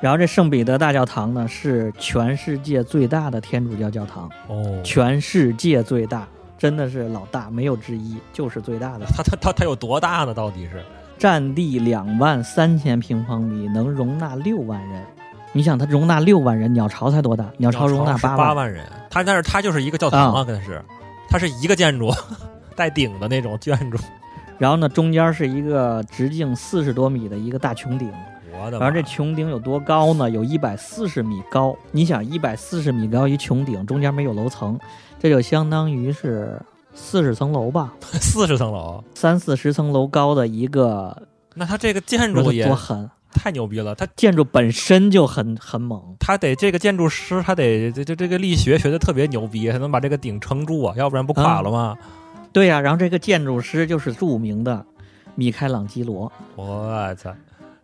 [0.00, 9.06] 然后这圣彼得大教堂呢，是全世界最大的天主教教堂，哦，全世界最大，真的是老大，没有之一，就是最大的。
[9.06, 10.32] 它它它它有多大呢？
[10.34, 10.82] 到底是？
[11.18, 15.02] 占地两万三千平方米，能容纳六万人。
[15.52, 17.46] 你想，它容纳六万人，鸟巢才多大？
[17.56, 18.84] 鸟巢容纳八八万人。
[19.08, 20.82] 它但是它就是一个教堂啊，可能是，
[21.28, 22.12] 它是一个建筑，
[22.74, 23.96] 带顶的那种建筑。
[24.58, 28.12] 然后呢，中间是一个直径四十多米的一个大穹顶。
[28.52, 28.78] 我的。
[28.78, 30.28] 然后这穹顶有多高呢？
[30.28, 31.74] 有一百四十米高。
[31.90, 34.78] 你想，一百四十米高一穹顶，中间没有楼层，
[35.18, 36.60] 这就相当于是。
[36.96, 43.94] 四十层楼吧， 四十层楼，三四十层楼高的一个，那它这个建筑也多狠，太牛逼了！
[43.94, 51.96] 它建筑本身就很很猛，他得这个建筑师，他得这这这个力学学的特别牛逼，才能把这个顶撑住啊，要不然不垮了吗？
[52.52, 54.84] 对呀，然后这个建筑师就是著名的
[55.34, 56.32] 米开朗基罗。
[56.56, 57.30] 我操，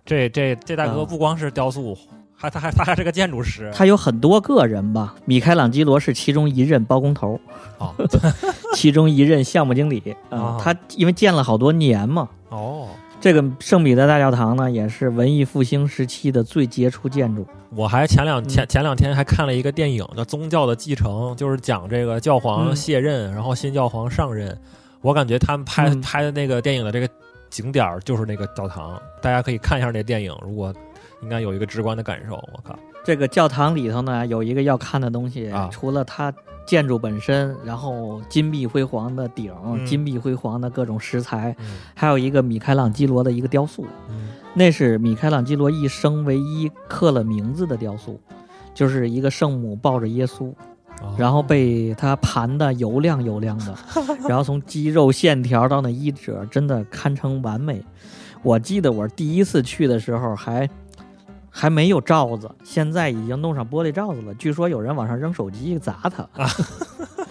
[0.07, 1.97] 这这这大哥不光是雕塑。
[2.43, 5.15] 他他还他还是个建筑师，他有很多个人吧？
[5.25, 7.39] 米开朗基罗是其中一任包工头，
[7.79, 7.95] 哦，
[8.75, 10.59] 其中一任项目经理啊。
[10.61, 12.29] 他因为建了好多年嘛。
[12.49, 12.89] 哦，
[13.21, 17.47] 这个圣彼得大教堂呢，也是文艺复兴时期的最杰出建筑。
[17.75, 24.59] 我还前两前前两天还看了一个电影叫《宗教的继承》，就是讲这个教皇卸任，然后新教皇上任。
[25.01, 27.09] 我感觉他们拍拍的那个电影的这个
[27.51, 30.37] 景点就是那个教堂，大家可以看一下那电影。
[30.43, 30.75] 如果
[31.23, 32.79] 应该有一个直观的感受，我靠！
[33.05, 36.33] 这个教堂里头呢，有一个要看的东西，除了它
[36.65, 39.53] 建筑本身，然后金碧辉煌的顶，
[39.85, 41.57] 金碧辉煌的各种石材，
[41.95, 43.85] 还有一个米开朗基罗的一个雕塑，
[44.55, 48.21] 那是米开朗基罗一生唯一刻了名字的雕塑，
[48.73, 50.53] 就是一个圣母抱着耶稣，
[51.17, 53.75] 然后被他盘的油亮油亮的，
[54.29, 57.85] 然后从肌肉线条到那衣褶，真的堪称完美。
[58.45, 60.69] 我记得我第一次去的时候还。
[61.55, 64.33] 还没有罩子，现在已经弄上玻璃罩子了。
[64.35, 66.27] 据说有人往上扔手机砸它，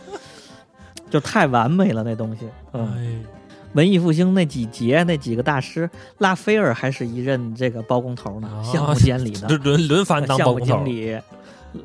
[1.10, 2.48] 就太完美了那东西。
[2.74, 3.26] 嗯，
[3.74, 11.20] 文艺复兴那几节那几个大师，拉斐尔还是一任这个包工头呢，项目监理的，轮轮番当包工经理。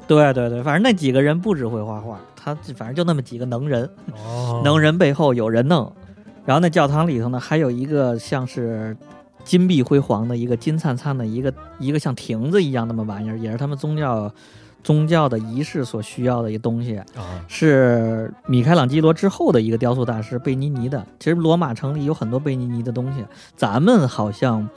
[0.06, 3.88] 对对对，反正那几个人不只会画画，他反正就那么几个能人。
[4.12, 5.90] 哦，能人背后有人弄。
[6.44, 8.94] 然后那教堂里头呢，还有一个像是。
[9.46, 14.30] 金碧辉煌的一个金灿灿的一个一个像亭子一样那么玩意儿，也是他们宗教
[14.82, 17.42] 宗教的仪式所需要的一个东西啊。
[17.46, 21.06] 是米开朗基罗之后的一个雕塑大师贝尼尼的。
[21.20, 24.68] 其实罗马城里有很多贝尼尼的东西，咱们好像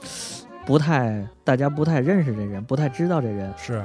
[0.64, 3.84] 不太大家不太认识这人，不太知道这人是。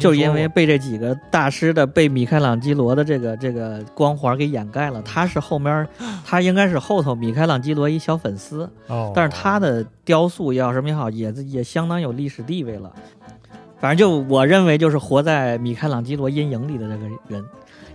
[0.00, 5.86] 就因为被这几个大师的被米开朗基罗的这个这个光环给掩盖了，他是后面，
[6.26, 12.92] 他应该是后头米开朗基罗一小粉丝，哦，但是他的雕塑要什么也好，也也相当有历史地位了。
[13.78, 17.44] 反正就我认为，就是活在米开朗基罗阴影里的这个人，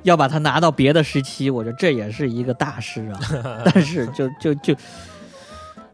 [0.04, 3.20] 要把他拿到别的时期，我觉得这也是一个大师啊。
[3.66, 4.76] 但是就就就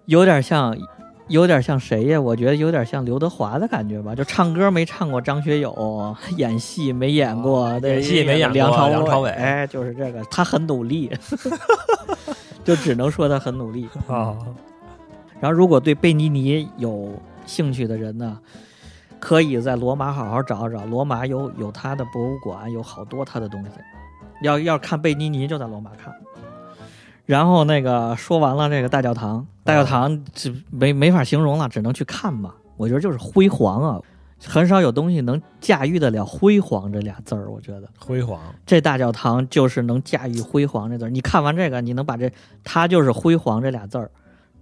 [0.06, 0.78] 有点像。
[1.28, 2.20] 有点像谁呀？
[2.20, 11.12] 我觉得有点像刘德华的感觉吧，就唱歌没唱过张学友， 演戏没演过，演戏没演过梁朝伟，哎，就是这个，他很努力，
[12.64, 14.38] 就只能说他很努力啊。
[15.40, 17.14] 然后，如果对贝尼尼有
[17.46, 18.40] 兴趣的人呢，
[19.20, 23.70] 可以在罗马好好找找，罗马有有他的博物馆，有好多他的东西。
[24.42, 26.14] 要要看贝尼尼，就在罗马看。
[27.28, 32.56] 然后那个说完了这个大教堂，大教堂这没没法形容了，只能去看吧。
[32.78, 34.02] 我觉得就是辉煌啊，
[34.46, 37.52] 很少有东西能驾驭得了“辉煌”这俩字儿。
[37.52, 41.10] 我觉得辉煌，这大教堂就是能驾驭“辉煌”这字儿。
[41.10, 42.32] 你看完这个，你能把这
[42.64, 44.10] 它就是“辉煌”这俩字儿。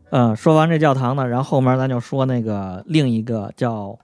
[0.09, 3.95] 嗯，说完这教堂呢，然后后面咱就说那个另一个叫，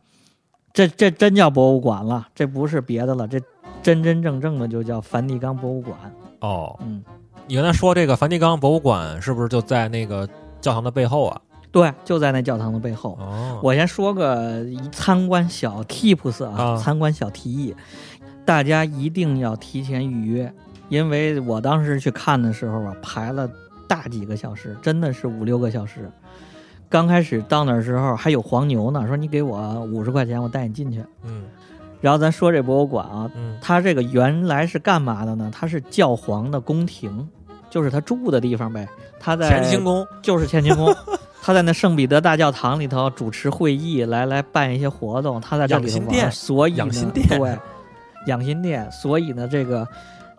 [0.71, 3.39] 这这真叫博物馆了，这不是别的了，这
[3.82, 5.97] 真真正正的就叫梵蒂冈博物馆。
[6.41, 7.04] 哦，嗯。
[7.52, 10.26] 你刚才说这个梵蒂冈博物馆是不是就在那个
[10.62, 11.42] 教堂的背后啊？
[11.70, 13.18] 对，就在那教堂的背后。
[13.20, 17.76] 哦，我先说个参观小 tips 啊，参观小提议，
[18.45, 20.54] 大家一定要提前预约，
[20.88, 23.49] 因为我当时去看的时候啊，排了
[23.86, 26.10] 大几个小时，真的是五六个小时。
[26.88, 31.04] 刚开始到那时候还有黄牛呢，说你给我五十块钱，我带你进去。
[31.26, 31.43] 嗯。
[31.99, 33.30] 然后咱说这博物馆啊，
[33.62, 35.52] 它这个原来是干嘛的呢？
[35.54, 37.30] 它是教皇的宫廷，
[37.72, 38.88] 就是他住的地方呗。
[39.19, 40.95] 他在乾清宫，就是乾清宫。
[41.41, 45.41] 他在那圣彼得大教堂里头主持会议，来来办一些活动。
[45.41, 47.57] 他在这里头玩，所以养心殿对，
[48.28, 48.88] 养心殿。
[48.91, 49.88] 所以呢，这个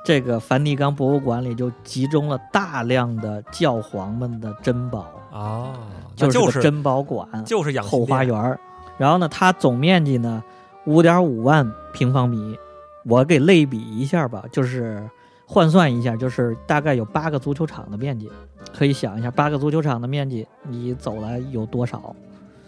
[0.04, 5.72] 这个梵蒂冈博物馆里就集中了大量的教皇们的珍宝啊，
[6.14, 8.58] 就是珍宝馆，就是养后花园。
[8.96, 10.40] 然后呢，它总面积呢。
[10.84, 12.58] 五点五万平方米，
[13.04, 15.08] 我给类比一下吧，就是
[15.52, 18.26] 换算一下，就是大概有八个足球场的面积，
[18.74, 22.16] 可以想一下，八个足球场的面积，你走来有多少？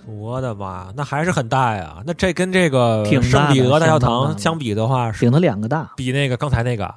[0.06, 2.02] 我的妈，那还是很大呀！
[2.06, 5.92] 那这跟这个圣彼得大教堂相比的话，是顶它两个大。
[5.96, 6.94] 比那个刚才那个，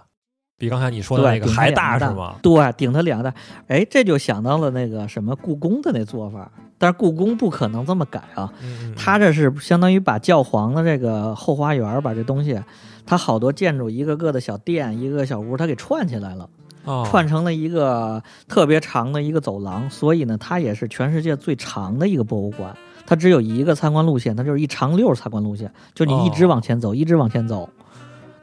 [0.58, 2.36] 比刚才你说的，那个还大大是吗？？
[2.42, 3.34] 对，顶它两个大。
[3.68, 12.62] 哎，这就想到了那个什么故宫的那做法，但是故宫不可能这么改啊，嗯嗯，它这是相当于把教皇的这个后花园，把这东西，
[13.08, 16.48] 它好多建筑一个个的小店，一个个小屋，它给串起来了，
[16.84, 19.90] 哦串成了一个特别长的一个走廊。
[19.90, 22.78] 所以呢，它也是全世界最长的一个博物馆。
[23.08, 27.70] 它只有一个参观路线，它就是一长溜参观路线，就你一直哦往前走，一直往前走。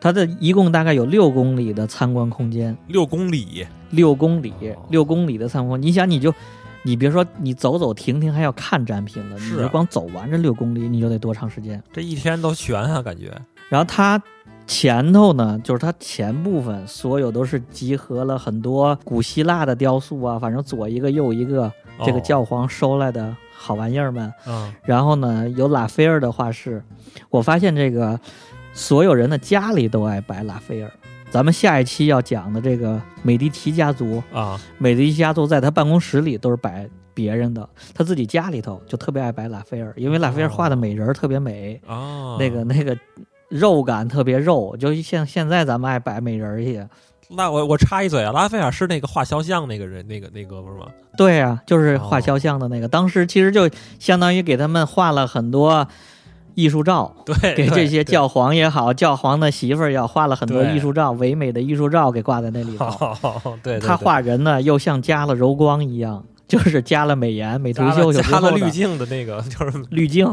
[0.00, 6.32] 它的一共大概有六公里的参观空间，六公里，六公里哦，六公里的参观，你想你就，
[6.82, 11.82] 你别说你走走停停还要看展品了，你就光走完这六公里，你就得多长时间？
[11.90, 13.32] 这一天都悬啊，感觉
[13.70, 14.22] 然后它
[14.66, 21.70] 前头呢，就是它前部分所有都是集合了很多古希腊的雕塑啊，反正左一个右一个，
[22.04, 24.32] 这个哦教皇收来的好玩意儿们。
[24.46, 24.72] 嗯。
[24.82, 26.82] 然后呢，有拉斐尔的画室，
[27.30, 28.18] 我发现这个
[28.72, 30.90] 所有人的家里都爱摆拉斐尔。
[31.30, 34.60] 咱们下一期要讲的这个美第奇家族，啊。
[34.78, 42.96] 美第奇家族在他办公室里都是摆别人的，他自己家里头就特别爱摆拉斐尔，因为拉斐尔画的美人儿特别美，哦，那个那个
[43.54, 46.84] 肉感特别肉，就像现在咱们爱摆美人儿去。
[47.28, 50.86] 那我我插一嘴啊，拉斐尔是那个画肖像那个人，那个那哥们儿吗？
[51.16, 55.86] 对啊，就是哦画肖像的那个，当时其实就相当于给他们画了很多
[56.54, 62.84] 艺术照， 对，给这些教皇也好，教皇的媳妇儿也好，画了很多艺术照，唯美的艺术照给挂在那里头。
[63.22, 70.26] 哦，对，对他画人呢，又像加了柔光一样，就是加了美颜、美图秀秀加了滤镜的那个，就是滤镜，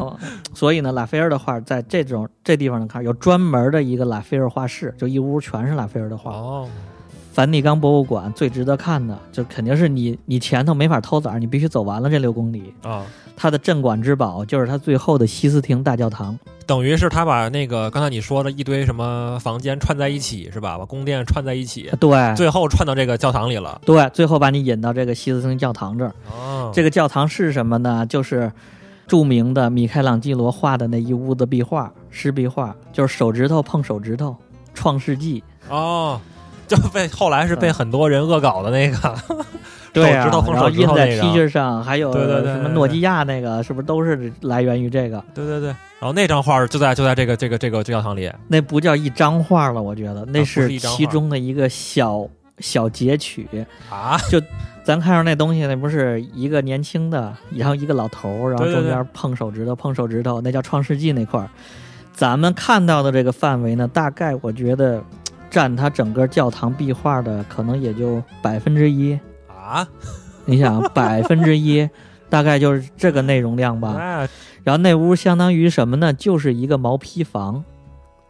[0.54, 6.32] 所以呢，拉斐尔的画在这种这地方能看，有专门的一个拉斐尔画室，就一屋全是拉斐尔的画。
[6.32, 6.70] 哦，
[7.32, 12.74] 梵蒂冈博物馆最值得看的，就肯定是你你前头没法偷懒，你必须走完了这六公里。
[12.84, 13.06] 啊，
[13.38, 16.38] 它的镇馆之宝就是它最后的西斯廷大教堂。
[16.68, 20.78] 等于是他把那个刚才你说的一堆什么房间串在一起是吧？
[20.78, 23.82] 把宫殿串在一起，对最后串到这个教堂里了。
[23.86, 26.14] 对，最后把你引到这个西斯廷教堂这儿。
[26.32, 28.06] 哦，这个教堂是什么呢？
[28.06, 28.52] 就是
[29.08, 34.30] 著名的米开朗基罗画的那一屋子壁画，湿壁画，就是手指头碰手指头，
[34.74, 35.42] 《创世纪》。
[35.74, 36.22] 哦，
[36.72, 39.14] 就被后来是被很多人恶搞的那个，
[39.92, 41.38] 对啊，手指头碰然后手指头那印在 T。
[41.38, 45.22] 恤上，还有对对对对什么诺基亚那个，是不是都是来源于这个？
[45.34, 45.68] 对对对，
[46.00, 48.32] 然后那张画就在就在这个这个这个教堂里。
[48.48, 52.26] 那不叫一张画了，我觉得那是其中的一个小
[52.60, 53.46] 小截取。
[53.90, 54.42] 啊，就
[54.82, 61.50] 咱看上那东西，那不是一个年轻的，然后一个老头儿，然后中间碰手指头碰手指头，那叫《创世纪》那块儿。
[62.14, 65.02] 咱们看到的这个范围呢，大概我觉得
[65.52, 69.20] 占它整个教堂壁画的可能也就百分之一。
[69.48, 69.88] 啊，
[70.46, 71.88] 你想，百分之一，
[72.30, 73.96] 大概就是这个内容量吧。
[74.00, 74.28] 哎，
[74.64, 76.12] 然后那屋相当于什么呢？
[76.12, 77.64] 就是一个毛坯房，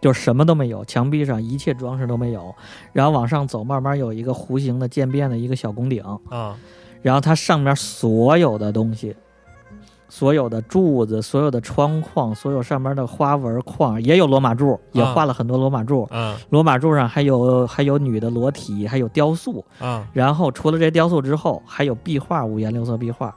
[0.02, 2.54] 就什么都没有，墙壁上一切装饰都没有。
[2.92, 6.58] 然后往上走，慢慢有一个弧形的渐变的一个小拱顶，啊，
[7.02, 9.16] 然后它上面所有的东西，
[10.12, 16.06] 所有的柱子、所有的窗框、所有上面的花纹框，也有罗马柱，也啊画了很多罗马柱。
[16.12, 19.64] 嗯罗马柱上还有还有女的裸体，还有雕塑。
[19.80, 23.34] 嗯然后除了这雕塑之后，还有壁画，五颜六色壁画。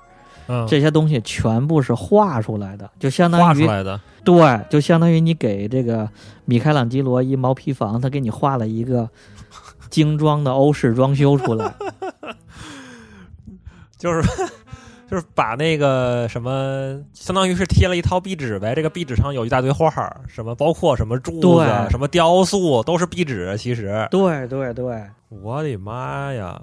[0.48, 6.10] 嗯，这些东西全部是画出来的，就相当于画出来的，对，就相当于你给这个
[6.44, 9.08] 米开朗基罗一毛坯房，他给你画了一个
[9.88, 11.72] 精装的欧式装修出来。
[13.96, 14.22] 就是
[15.10, 18.74] 就是把那个什么，相当于是贴了一套壁纸呗。
[18.74, 23.56] 这个壁纸上有一大堆画儿，什么包括什么柱子对、什么雕塑，都是壁纸。
[23.58, 25.02] 其实，对对对。
[25.42, 26.60] 我的妈呀！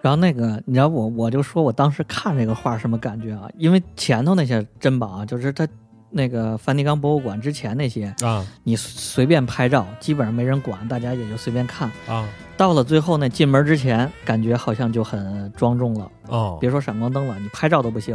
[0.00, 3.48] 然后那个，你知道我我就说我当时看这个画什么感觉啊？
[3.56, 5.66] 因为前头那些珍宝啊，就是它
[6.10, 11.90] 那个梵蒂冈博物馆之前那些，啊你随便拍照，基本上没人管，大家也就随便看。
[12.06, 16.08] 啊到了最后呢进门之前，感觉好像就很庄重了。
[16.28, 18.14] 哦，别说闪光灯了，你拍照都不行。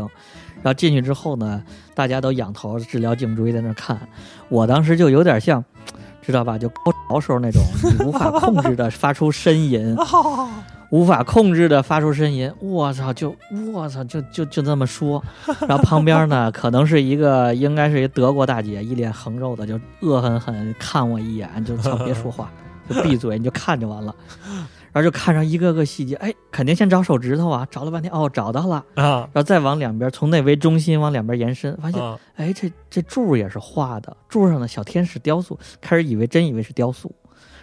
[0.61, 1.63] 然后进去之后呢，
[1.93, 3.99] 大家都仰头治疗颈椎在那儿看，
[4.49, 5.63] 我当时就有点像，
[6.21, 6.57] 知道吧？
[6.57, 9.95] 就高潮时候那种，你无法控制的发出呻吟，
[10.91, 12.51] 无法控制的发出呻吟。
[12.59, 13.33] 我操，就
[13.71, 15.23] 我操，就就就这么说。
[15.67, 22.51] 然后旁边呢，可能是一个应该是一德国大姐，一脸横肉的，就恶狠狠看我一眼，就操别说话，
[22.89, 24.15] 就闭嘴，你就看就完了。
[24.91, 37.13] 然后就看上一个个细节，哎，肯定先找手指头啊，找了半天，哦，找到了，啊然后再往两边，从内为中心往两边延伸，发现，啊哎，这这柱也是画的，柱上的小天使雕塑，开始以为真以为是雕塑，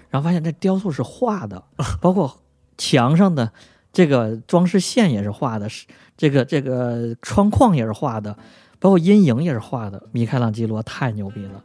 [0.09, 1.61] 然后发现这雕塑是画的，
[2.01, 2.33] 包括
[2.79, 3.51] 墙上的
[3.93, 5.85] 这个装饰线也是画的，是
[6.17, 8.39] 这个这个窗框也是画的，
[8.79, 10.01] 包括阴影也是画的。
[10.13, 11.61] 米开朗基罗太牛逼了。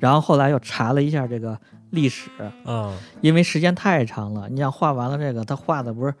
[0.00, 1.58] 然后后来又查了一下这个
[1.94, 2.28] 历史，
[2.64, 6.14] 啊因为时间太长了，你想画完了这个，他画的不是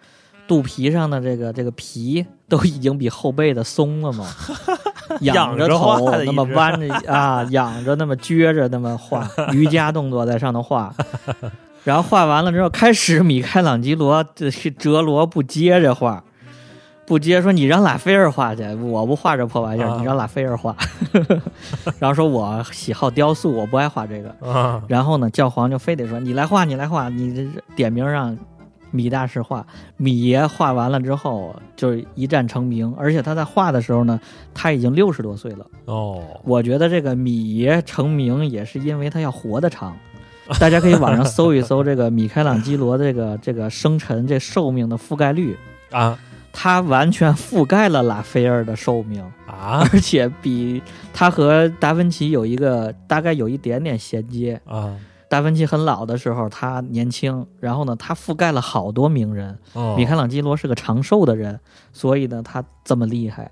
[0.48, 4.26] 肚皮上的这个这个皮都已经比后背的松了吗？
[5.20, 10.94] 仰仰着头那么弯着啊，仰着那么撅着那么画 瑜伽动作在上头画，
[11.84, 16.24] 然后画完了之后，开始米开朗基罗这是哲罗不接着画。
[17.06, 20.74] 不接说你让拉斐尔画去，我不画这破玩意儿，啊你让拉斐尔画。
[21.98, 24.34] 然后说我喜好雕塑，我不爱画这个。
[24.50, 28.36] 啊然后呢，教皇就非得说你来画，你来画，你点名让
[28.90, 29.66] 米大师画。
[29.96, 34.18] 米爷画完了之后，就是一战成名，而且他在画的时候呢，
[34.54, 35.66] 他已经六十多岁了。
[35.84, 39.94] 哦，我觉得这个米爷成名也是因为他要活得长。
[40.60, 45.56] 大家可以网上搜一搜这个米开朗基罗这个这个生辰这寿命的覆盖率，
[45.90, 46.18] 啊
[46.54, 49.22] 他完全覆盖了拉斐尔的寿命。
[49.46, 50.82] 啊而且比
[51.12, 54.58] 他和达芬奇有一个大概有一点点衔接。
[54.64, 54.96] 啊
[55.26, 59.58] 达芬奇很老的时候，他年轻，然后呢，他覆盖了好多名人。
[59.72, 61.58] 哦，米开朗基罗是个长寿的人，
[61.92, 63.50] 所以呢，他这么厉害。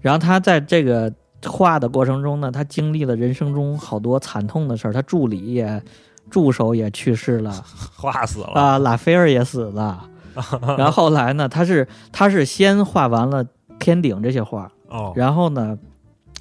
[0.00, 1.12] 然后他在这个
[1.44, 5.82] 画的过程中呢，他经历了人生中好多惨痛的事儿，他助理也
[6.30, 7.52] 助手也去世了
[7.96, 10.08] 画死了啊，拉斐尔也死了。
[10.76, 13.44] 然后后来呢，他是他是先画完了
[13.78, 15.78] 天顶这些画，哦然后呢，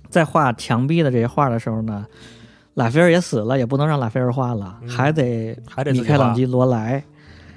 [0.10, 2.06] 在画墙壁的这些画的时候呢，
[2.74, 7.04] 拉斐尔也死了，也不能让拉斐尔画了，嗯还得还得米开朗基罗来，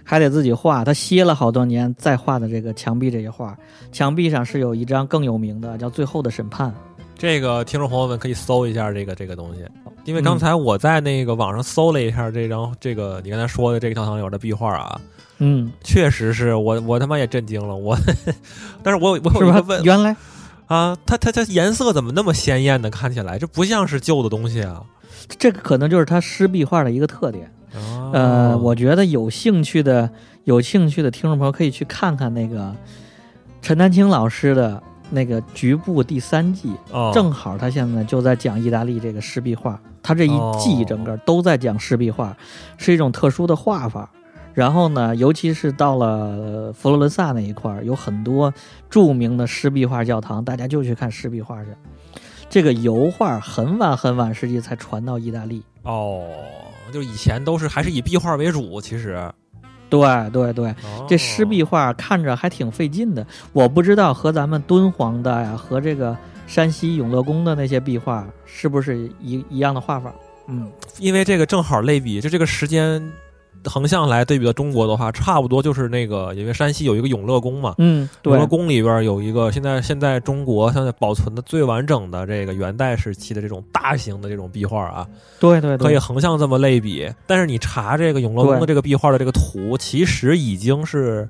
[0.04, 0.84] 还得自己画。
[0.84, 3.56] 他歇了好多年再画的这个墙壁这些画，
[3.92, 6.70] 墙壁上是有一张更有名的叫《最后的审判》。
[7.18, 9.64] 这个听众朋友们可以搜一下这个这个东西，
[10.04, 15.00] 因为刚才我在那个网上搜了一下这张这个你刚才说的这个教堂里边的壁画啊，
[15.38, 17.96] 嗯，确实是我我他妈也震惊了，我，
[18.82, 19.62] 但是我我有是吧一个？
[19.62, 20.14] 问原来
[20.66, 22.90] 啊，它它它颜色怎么那么鲜艳呢？
[22.90, 24.82] 看起来这不像是旧的东西啊。
[25.38, 27.50] 这个可能就是它湿壁画的一个特点。
[27.74, 30.08] 哦呃，我觉得有兴趣的
[30.44, 32.74] 有兴趣的听众朋友可以去看看那个
[33.60, 36.72] 陈丹青老师的那个《局部》第三季。
[36.90, 42.36] 哦正好他现在就在讲意大利这个湿壁画，他这一季哦整个都在讲湿壁画，
[42.76, 44.10] 是一种特殊的画法。
[44.54, 48.52] 然后呢，尤其是到了呃佛罗伦萨那一块儿，有很多
[48.88, 51.70] 著名的湿壁画教堂，大家就去看湿壁画去。
[52.48, 55.62] 这个油画很晚很晚世纪才传到意大利。
[55.82, 56.22] 哦，
[56.90, 59.30] 就以前都是还是以壁画为主，其实
[59.88, 63.26] 对对对，哦这湿壁画看着还挺费劲的。
[63.52, 66.16] 我不知道和咱们敦煌的呀，和这个
[66.46, 70.12] 山西永乐宫的那些壁画是不是一一样的画法？
[70.48, 73.02] 嗯，因为这个正好类比，就这个时间
[73.64, 78.32] 横向来对比的中国的话，差不多就是那个，因为山西有一个永乐宫嘛，嗯，对。
[78.32, 85.06] 永乐，宫里边有一个现在现在中国现在保存的最完整的这个元代时期的这种大型的这种壁画啊，
[85.40, 87.10] 对对对，可以横向这么类比。
[87.26, 91.28] 但是你查这个永乐宫的这个壁画的这个图，其实已经是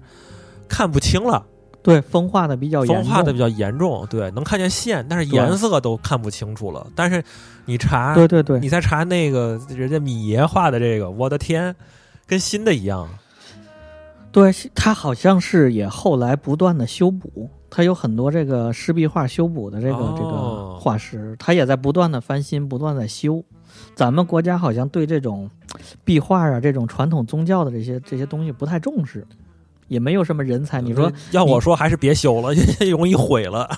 [0.68, 1.44] 看不清了，
[1.82, 6.86] 对风化的比较严重，风化的比较严重，对，能看见线，但是颜色都看不清楚了。
[6.94, 7.22] 但是
[7.64, 8.58] 你查，对对对。
[8.60, 11.74] 你再查那个人家米爷画的这个，我的天，
[12.26, 13.08] 跟新的一样。
[14.32, 23.42] 对，它好像是也后来不断的修补，它有很多这个湿壁画修补的这个、哦这个画师，他也在不断的翻新，不断地在修。
[23.94, 25.50] 咱们国家好像对这种
[26.04, 29.26] 壁画啊，这种传统宗教的这些这些东西不太重视，
[29.88, 30.80] 也没有什么人才。
[30.80, 32.54] 你说要我说，还是别修了，
[32.90, 33.68] 容易毁了。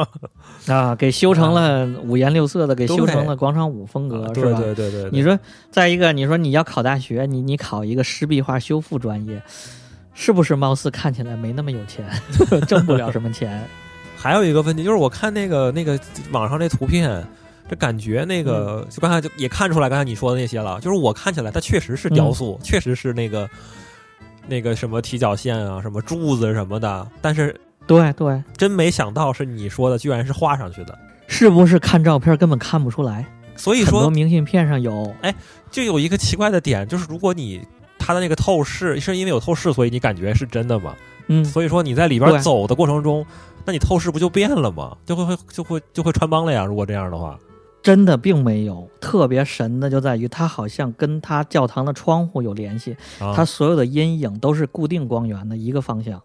[0.66, 4.58] 啊，给修成了五颜六色的，给修成了广场舞风格，是吧？
[4.58, 5.38] 对对对，对你说，
[5.70, 9.42] 再一个，你说你要考大学，你你考一个湿壁画修复专业，
[10.14, 12.04] 是不是貌似看起来没那么有钱，
[12.66, 13.62] 挣不了什么钱？
[14.16, 15.98] 还有一个问题就是，我看那个那个
[16.32, 17.22] 网上那图片，
[17.68, 23.48] 这感觉那个、就刚才就也看出来，刚才你说的那些了，就是我看起来它确实是雕塑，确实是那个
[24.46, 30.98] 那个什么踢脚线啊，什么柱子什么的，但是对对，真没想到是你说的，居然是画上去的。
[31.26, 33.24] 是不是看照片根本看不出来？
[33.56, 35.34] 所以很多说，明信片上有，哎
[35.70, 37.62] 就有一个奇怪的点，就是如果你
[37.98, 40.94] 它的那个透视是因为有透视，所以你感觉是真的吗？
[41.28, 43.24] 嗯，所以说你在里边走的过程中，
[43.64, 44.94] 那你透视不就变了吗？
[45.06, 46.64] 就会会就会就会穿帮了呀。
[46.64, 47.38] 如果这样的话，
[47.84, 48.88] 真的并没有。
[48.98, 56.20] 特别神的就在于它好像跟它教堂的窗户有联系，啊它所有的阴影都是固定光源的一个方向。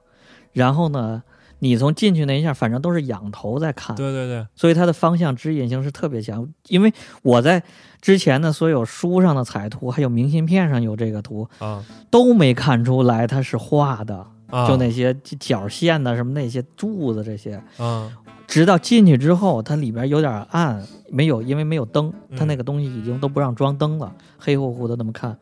[0.54, 1.22] 然后呢，
[1.60, 6.48] 你从进去那一下，反正都是仰头在看，对对对，所以它的方向指引性是特别强。
[6.70, 7.62] 因为我在
[8.02, 17.62] 之前的所有书上的彩图，还有明信片上有这个图，啊都没看出来它是画的，啊，就那些角线的什么那些柱子这些。
[17.78, 18.10] 啊
[18.50, 25.38] 直到进去之后，它里边有点暗，没有，因为没有灯，嗯它那个东西已经都不让装灯了，黑乎乎的那么看，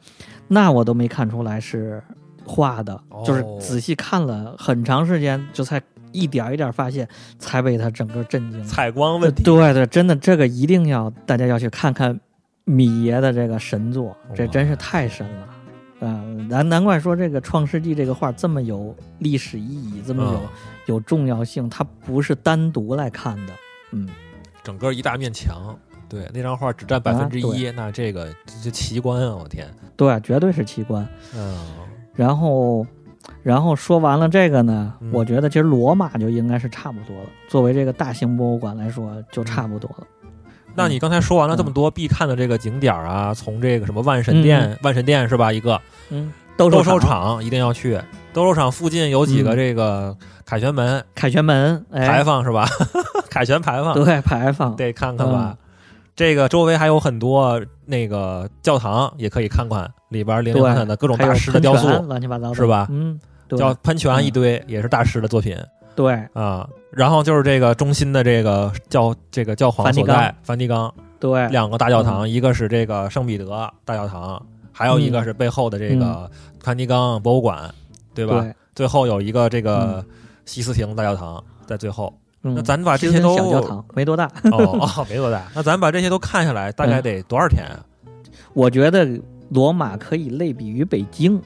[0.49, 2.03] 那我都没看出来是
[2.45, 5.81] 画的，哦就是仔细看了很长时间，就才
[6.11, 7.07] 一点一点发现，
[7.39, 8.61] 才被它整个震惊。
[8.65, 12.19] 采光问题，对对，真的这个一定要大家要去看看
[12.65, 15.47] 米爷的这个神作，这真是太神了。
[15.99, 20.49] 啊，难难怪说这个《创世纪》这个画这么有历史意义，这么有、嗯
[20.87, 23.51] 有重要性，它不是单独来看的。
[23.91, 24.07] 嗯，
[24.63, 25.77] 整个一大面墙，
[26.07, 29.67] 对，那张画只占百分之啊一，那这个这这奇观啊，我天，
[29.97, 31.05] 对，绝对是奇观。
[31.35, 31.57] 嗯
[32.15, 32.87] 然后，
[33.43, 37.29] 然后说完了这个呢，嗯我觉得其实罗马就应该是差不多了。
[37.49, 40.07] 作为这个大型博物馆来说，就差不多了。
[40.75, 45.51] 那你刚才说完了这么多必看的这个景点儿啊，从这个什么万神殿，万神殿是吧？
[45.51, 47.99] 一个嗯，斗斗兽兽场、一定要去，
[48.33, 49.57] 斗兽场附近有几个嗯。
[49.57, 50.15] 这个
[50.45, 52.67] 凯旋门凯旋门、哎、牌坊是吧？
[53.29, 55.57] 凯旋牌坊对牌坊，得看看吧。
[56.15, 62.87] 这个周围还有很多那个教堂，也可以看看，里边零零散散的各种大师的雕塑乱七八糟的，是吧？
[62.89, 63.19] 嗯，
[63.57, 65.55] 叫喷泉一堆，也是大师的作品
[65.97, 66.69] 对，啊。
[66.91, 73.45] 然后就是这个中心的这个教这个教皇梵蒂冈所在梵蒂冈对，两个大教堂，一个是这个圣彼得
[73.83, 74.41] 大教堂，
[74.71, 76.29] 还有一个是背后的这个
[76.61, 77.73] 梵蒂冈博物馆，
[78.13, 78.41] 对吧？
[78.41, 80.05] 对，最后有一个这个
[80.45, 82.13] 西斯廷大教堂在最后。
[82.43, 85.43] 嗯，那咱把这些都小教堂没多大，哦哦，没多大。
[85.55, 87.81] 那咱把这些都看下来，大概得多少天啊？
[88.53, 89.19] 我觉得
[89.49, 91.41] 罗马可以类比于北京。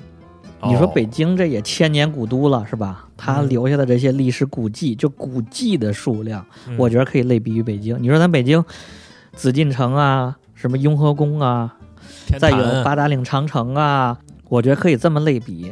[0.64, 3.08] 你说哦北京这也千年古都了，是吧？
[3.24, 7.96] 它嗯留下的这些历史古迹，就古迹的数量，嗯我觉得可以类比于北京。
[8.02, 8.64] 你说咱北京
[9.34, 11.78] 紫禁城啊，什么雍和宫啊，
[12.40, 14.18] 再有八达岭长城啊，
[14.50, 15.72] 我觉得可以这么类比。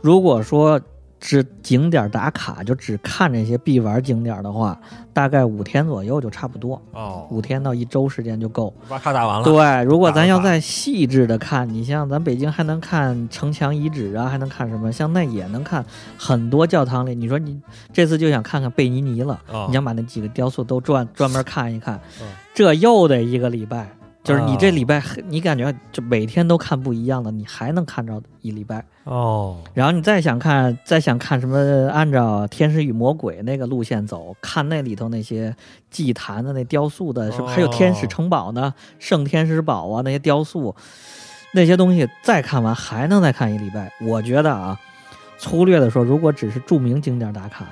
[0.00, 0.80] 如果说
[1.20, 4.78] 只景点打卡，就只看这些必玩景点的话，
[5.12, 8.72] 大概五天左右就差不多，哦，五天到一周时间就够。
[8.88, 9.44] 把卡打完了。
[9.44, 14.92] 对，如果咱要再细致的看，你像咱北京还能看城墙遗址啊，还能看什么？
[14.92, 15.84] 像那也能看
[16.16, 17.14] 很多教堂里。
[17.14, 17.60] 你说你
[17.92, 23.88] 这次就想看看贝尼尼了，哦你想把那几个雕塑都专专门 看一看，嗯这又得一个礼拜。
[24.24, 28.84] 就是你这哦礼拜，你感觉就每天都看不一样的，你还能看着一礼拜。
[29.04, 31.56] 哦，然后你再想看，再想看什么？
[31.90, 35.54] 按照《天使与魔鬼》那个路线走，看那里头那些
[35.90, 38.74] 祭坛的那雕塑的，是不还有天使城堡呢？
[38.98, 40.74] 圣天使堡啊，那些雕塑，
[41.52, 43.90] 那些东西再看完还能再看一礼拜。
[44.02, 44.78] 我觉得啊，
[45.38, 47.64] 粗略的说，如果只是著名景点打卡，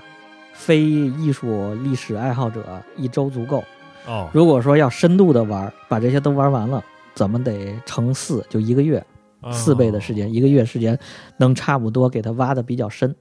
[0.55, 2.65] 非艺术历史爱好者
[2.97, 3.63] 一周足够。
[4.07, 6.83] 哦，如果说要深度的玩，把这些都玩完了，
[7.15, 9.05] 怎么得乘四，就一个月。
[9.53, 10.99] 四倍的时间，一个月时间
[11.37, 13.15] 能差不多给它挖的比较深，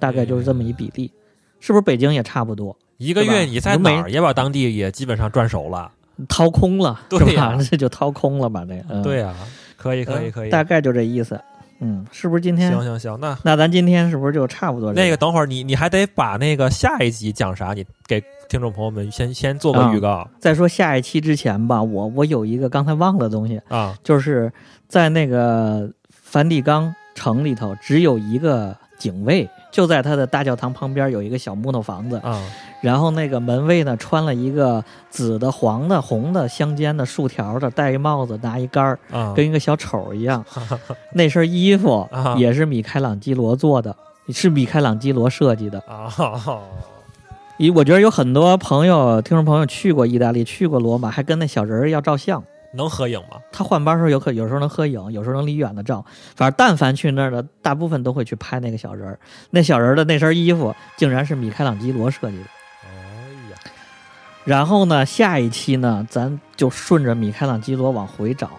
[0.00, 1.12] 大概就是这么一比例，
[1.60, 1.82] 是不是？
[1.82, 5.92] 北京也差不多，一个月你在哪儿也把当地也基本上转熟了。
[6.28, 7.56] 掏空了，是对吧？
[7.70, 8.64] 这 就掏空了吧？
[8.68, 9.32] 这个，嗯、对呀，
[9.76, 10.50] 可以可以嗯可以。
[10.50, 11.40] 大概就这意思。
[11.82, 12.70] 嗯，是不是今天？
[12.70, 20.28] 行行行，那那咱今天是不是就差不多这那个等会儿你你还得把那个下一集讲啥，你给听众朋友们先先做个啊预告。
[20.38, 23.94] 再说下一期之前吧，我我有一个刚才忘了东西，啊。
[24.04, 24.52] 就是
[24.88, 32.40] 在那个梵蒂冈城里头只有一个警卫，就在他的大教堂旁边有一个小木头房子，啊
[32.82, 40.44] 然后那个门卫呢，穿了一个紫的、黄的、红的相间的竖条的，戴一帽子，拿一杆儿，啊跟一个小丑一样。
[41.14, 43.96] 那身衣服啊也是米开朗基罗做的，
[44.28, 45.78] 是米开朗基罗设计的。
[45.88, 46.12] 啊！
[47.58, 52.42] 一我觉得有很多朋友、听众朋友去过意大利，去过罗马，还跟那小人儿要照相。
[52.74, 53.36] 能合影吗？
[53.52, 56.04] 他换班时候有可有时候能合影，有时候能离远的照。
[56.34, 59.18] 反正但凡去那儿的，大部分都会去拍那个小人儿。
[59.50, 62.44] 那小人儿的那身衣服竟然是米开朗基罗设计的。
[64.44, 68.50] 然后呢，下一期呢，咱就顺着米开朗基罗往回找。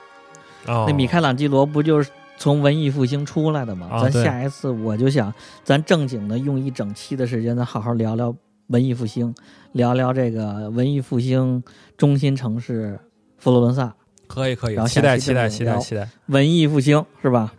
[0.68, 3.90] 哦那米开朗基罗不就是从文艺复兴出来的吗？
[4.02, 8.34] 咱下一次我就想，咱正经的用一整期的时间，咱好好聊聊
[8.68, 9.34] 文艺复兴，
[9.74, 11.62] 聊聊这个文艺复兴
[11.98, 12.98] 中心城市
[13.38, 13.94] 佛罗伦萨。
[14.26, 16.08] 可以可以然，后期待下期期待期待期待。
[16.28, 17.54] 文艺复兴是吧？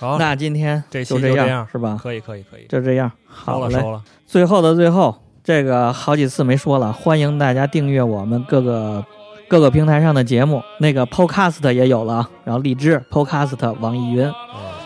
[0.00, 1.98] 好，那今天这期就这样是吧？
[2.02, 4.02] 可以可以可以，就这样，好了收了。
[4.26, 9.04] 最后的最后，这个好几次没说了，欢迎大家订阅我们各个
[9.48, 14.34] 各个平台上的节目，那个 Podcast 也有了，然后荔枝 Podcast、网易云、嗯，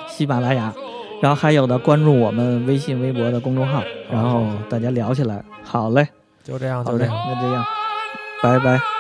[0.09, 0.73] 喜马拉雅，
[1.21, 5.45] 然后还有的关注我们微信、微博的公众号，然后大家聊起来。
[5.63, 6.09] 好嘞，
[6.43, 7.15] 就这样，就这样。
[7.29, 7.65] 那这样，
[8.43, 8.96] 拜拜。